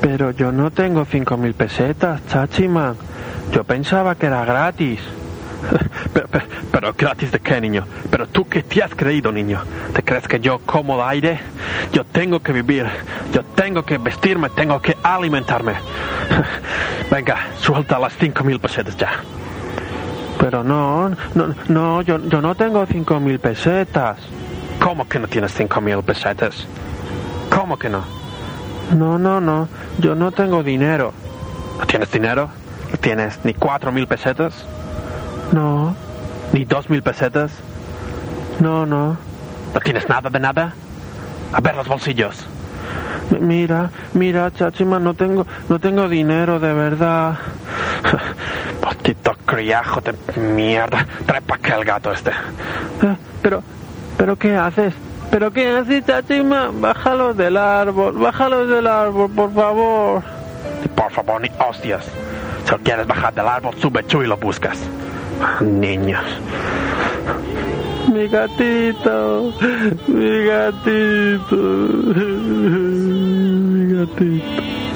[0.00, 2.96] pero yo no tengo cinco mil pesetas, Chachiman.
[3.52, 4.98] Yo pensaba que era gratis.
[6.12, 7.86] Pero, pero- pero gratis de qué, niño.
[8.10, 9.62] Pero tú qué te has creído, niño.
[9.94, 11.40] ¿Te crees que yo como el aire?
[11.92, 12.86] Yo tengo que vivir.
[13.32, 14.48] Yo tengo que vestirme.
[14.50, 15.74] Tengo que alimentarme.
[17.10, 19.12] Venga, suelta las cinco mil pesetas ya.
[20.38, 24.18] Pero no, no, no, yo, yo no tengo cinco mil pesetas.
[24.80, 26.66] ¿Cómo que no tienes cinco mil pesetas?
[27.54, 28.02] ¿Cómo que no?
[28.96, 29.68] No, no, no,
[29.98, 31.12] yo no tengo dinero.
[31.78, 32.48] ¿No tienes dinero?
[32.90, 34.66] ¿No tienes ni cuatro mil pesetas?
[35.52, 35.94] No,
[36.52, 37.50] ¿Ni dos mil pesetas?
[38.60, 39.16] no, no.
[39.74, 40.74] ¿No tienes nada de nada?
[41.52, 42.46] A ver los bolsillos.
[43.40, 47.38] Mira, mira, Chachiman, no tengo, no tengo dinero, de verdad.
[48.84, 51.06] Maldito criajo de mierda.
[51.26, 52.30] Trae pa' acá el gato este.
[52.30, 53.62] Eh, Pero,
[54.18, 54.92] pero ¿qué haces?
[55.30, 56.80] ¿Pero qué haces, Chachiman?
[56.82, 60.22] Bájalo del árbol, bájalo del árbol, por favor.
[60.94, 62.04] Por favor, ni hostias.
[62.66, 64.78] Si lo quieres bajar del árbol, sube tú y lo buscas.
[65.60, 66.24] Niños.
[68.12, 69.52] Mi gatito,
[70.08, 71.56] mi gatito,
[73.72, 74.91] mi gatito.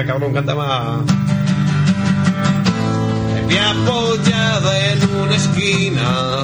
[0.00, 1.02] Ya cabrón, canta más.
[3.34, 6.42] Me vi apoyado en una esquina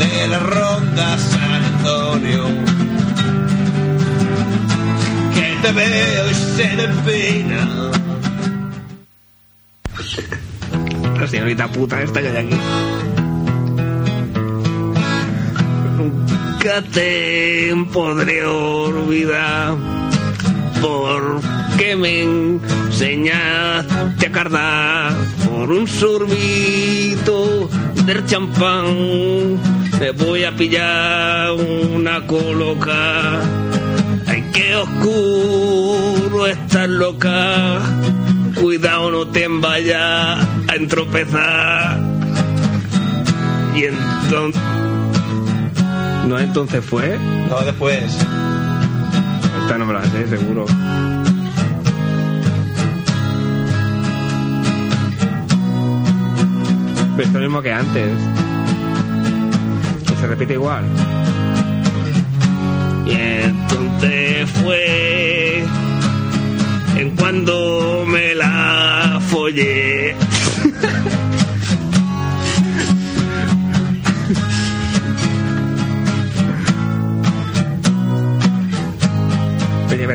[0.00, 2.44] de la ronda San Antonio.
[5.32, 7.68] Que te veo y se me.
[11.20, 12.60] La señorita puta esta que hay aquí.
[15.96, 19.93] Nunca te podré olvidar
[20.84, 25.12] porque me enseñaste a cardar
[25.46, 27.70] por un sorbito
[28.04, 29.58] del champán.
[29.98, 33.40] Me voy a pillar una coloca.
[34.26, 37.80] Ay, qué oscuro estás loca.
[38.60, 41.98] Cuidado, no te vayas a entropezar.
[43.74, 44.62] Y entonces.
[46.28, 47.18] ¿No entonces fue?
[47.48, 48.18] No, después.
[49.64, 50.66] Esta no me la sé, seguro.
[57.16, 58.12] Pero es lo mismo que antes.
[60.20, 60.84] Se repite igual.
[63.06, 65.64] Y entonces fue
[66.98, 70.14] en cuando me la follé.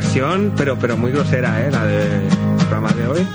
[0.10, 1.72] Versión, pero, pero muy grosera, ¿eh?
[1.72, 2.28] La del
[2.58, 3.28] programa de hoy.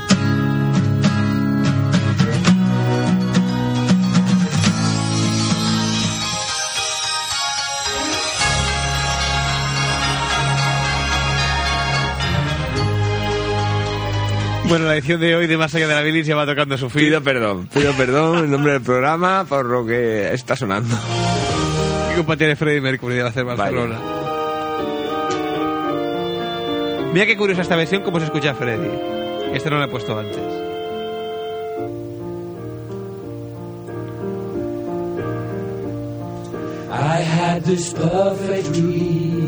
[14.69, 16.91] Bueno, la edición de hoy de Más allá de la bilis ya va tocando su
[16.91, 17.03] fin.
[17.03, 20.97] Pido perdón, pido perdón en nombre del programa por lo que está sonando.
[22.09, 24.24] ¿Qué culpa tiene Freddie Mercury de hacer Barcelona?
[27.15, 29.55] Mira qué curiosa esta versión, cómo se escucha a Freddie.
[29.55, 30.37] Este no lo he puesto antes.
[36.91, 39.47] I had this perfect dream.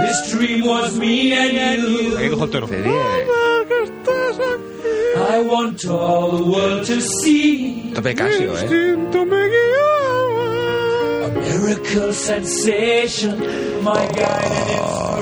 [0.00, 2.16] This dream was me and you.
[2.16, 2.66] Ahí cojo el toro.
[5.16, 7.92] I want all the world to see.
[7.94, 8.64] Tope Casio, ¿eh?
[8.64, 10.03] A
[11.64, 13.38] miracle sensation,
[13.82, 14.70] my guide and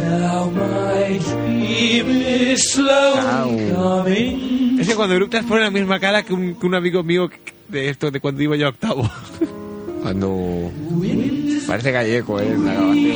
[0.00, 4.78] Now my dream is slowly coming.
[4.80, 7.30] Es que cuando eructas pone la misma cara que un, que un amigo mío
[7.68, 9.08] de esto, de cuando iba yo a octavo.
[10.02, 10.72] Cuando.
[11.68, 12.48] Parece gallego, ¿eh?
[12.48, 13.06] en La grabación.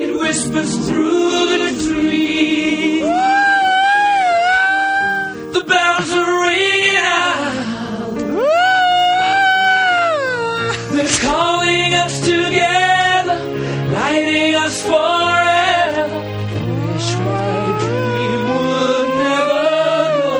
[0.00, 1.19] It whispers through
[11.00, 13.38] They're calling us together,
[13.90, 16.04] lighting us forever.
[16.92, 19.64] Wish my dream would never
[20.20, 20.36] go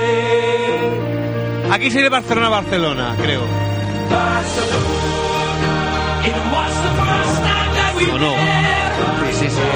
[0.00, 0.10] away.
[1.70, 3.44] Aquí soy de Barcelona a Barcelona, creo.
[6.26, 8.34] It was the first time that we ¿O no?
[9.22, 9.66] Sí, sí, sí.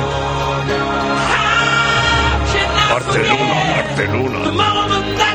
[2.90, 5.33] Barcelona, Barcelona.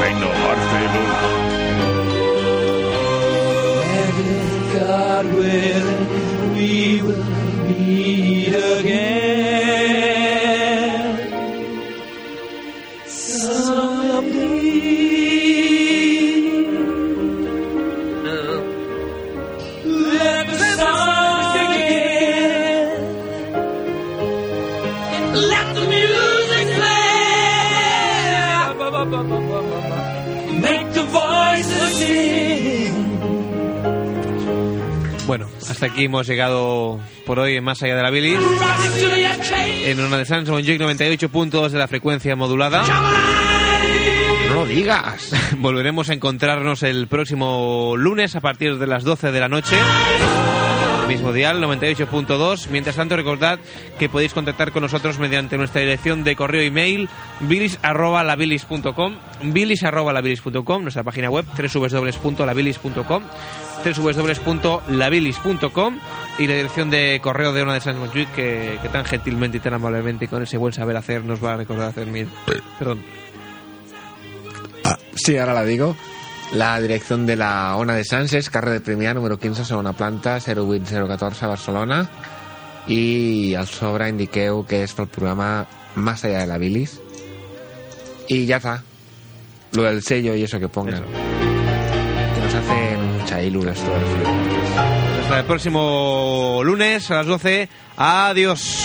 [0.00, 0.94] Make no heart fail.
[3.98, 7.24] And if God willing, we will
[7.68, 9.55] meet again.
[35.76, 38.38] Hasta aquí hemos llegado por hoy en Más Allá de la Bilis.
[39.84, 42.82] En una de Sans Montjuic 98 puntos de la frecuencia modulada.
[44.48, 45.32] No lo digas.
[45.58, 49.76] Volveremos a encontrarnos el próximo lunes a partir de las 12 de la noche.
[51.08, 52.68] Mismo dial, 98.2.
[52.70, 53.58] Mientras tanto, recordad
[53.98, 57.08] que podéis contactar con nosotros mediante nuestra dirección de correo email
[57.40, 63.22] bilis.labilis.com bilis.labilis.com Nuestra página web www.labilis.com
[63.84, 65.98] www.labilis.com
[66.38, 69.60] y la dirección de correo de una de San Montjuic que, que tan gentilmente y
[69.60, 72.28] tan amablemente y con ese buen saber hacer nos va a recordar hacer mil.
[72.78, 73.04] Perdón.
[75.14, 75.96] Sí, ahora la digo.
[76.52, 80.38] La dirección de la ONA de Sants és carrer de Premià, número 15, segona planta,
[80.40, 82.06] 08014, Barcelona.
[82.86, 85.66] Y al sobre indiqueu que es pel programa
[85.96, 87.00] Más allá de la bilis.
[88.28, 88.84] Y ya está.
[89.72, 91.02] Lo del sello y eso que pongan.
[91.02, 94.28] Que nos hacen mucha ilu esto del frío.
[95.22, 97.68] Hasta el próximo lunes a las 12.
[97.96, 98.84] Adiós.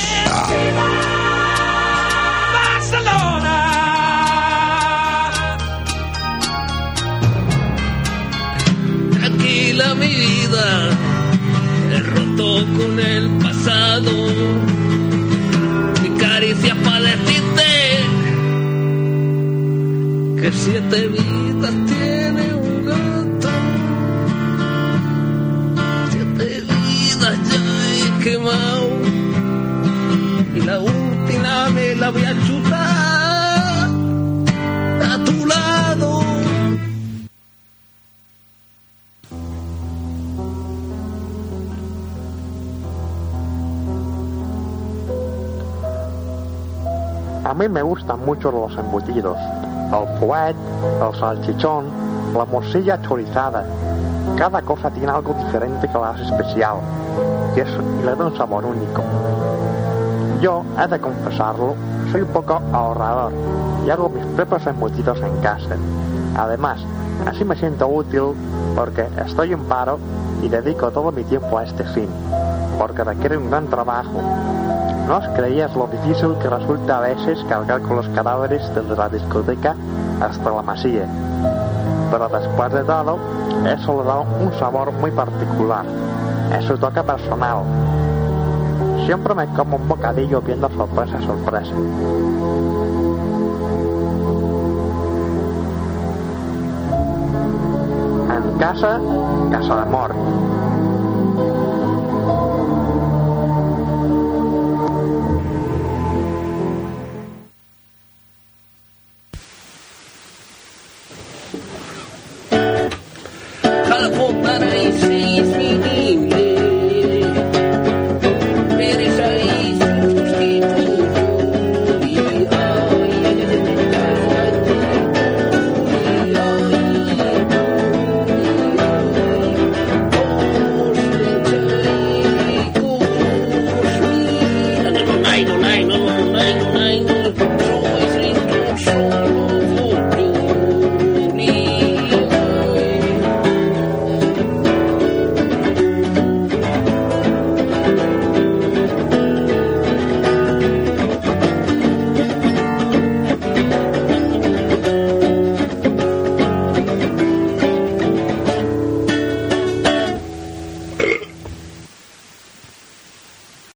[47.91, 49.37] Gustan mucho los embutidos.
[49.91, 50.55] El fuet,
[51.05, 51.87] el salchichón,
[52.33, 53.65] la morcilla chorizada.
[54.37, 56.77] Cada cosa tiene algo diferente que la hace especial.
[57.53, 59.03] Y, es, y le da un sabor único.
[60.39, 61.75] Yo, he de confesarlo,
[62.13, 63.33] soy un poco ahorrador
[63.85, 65.75] y hago mis propios embutidos en casa.
[66.37, 66.79] Además,
[67.27, 68.31] así me siento útil
[68.73, 69.99] porque estoy en paro
[70.41, 72.07] y dedico todo mi tiempo a este fin,
[72.79, 74.21] porque requiere un gran trabajo.
[75.07, 79.09] ¿No os creíais lo difícil que resulta a veces cargar con los cadáveres desde la
[79.09, 79.75] discoteca
[80.21, 81.07] hasta la masía?
[82.11, 83.17] Pero después de todo,
[83.65, 85.85] eso le da un sabor muy particular.
[86.57, 87.63] Es su toque personal.
[89.05, 91.73] Siempre me como un bocadillo viendo sorpresa sorpresa.
[98.29, 98.99] En casa,
[99.51, 99.91] casa de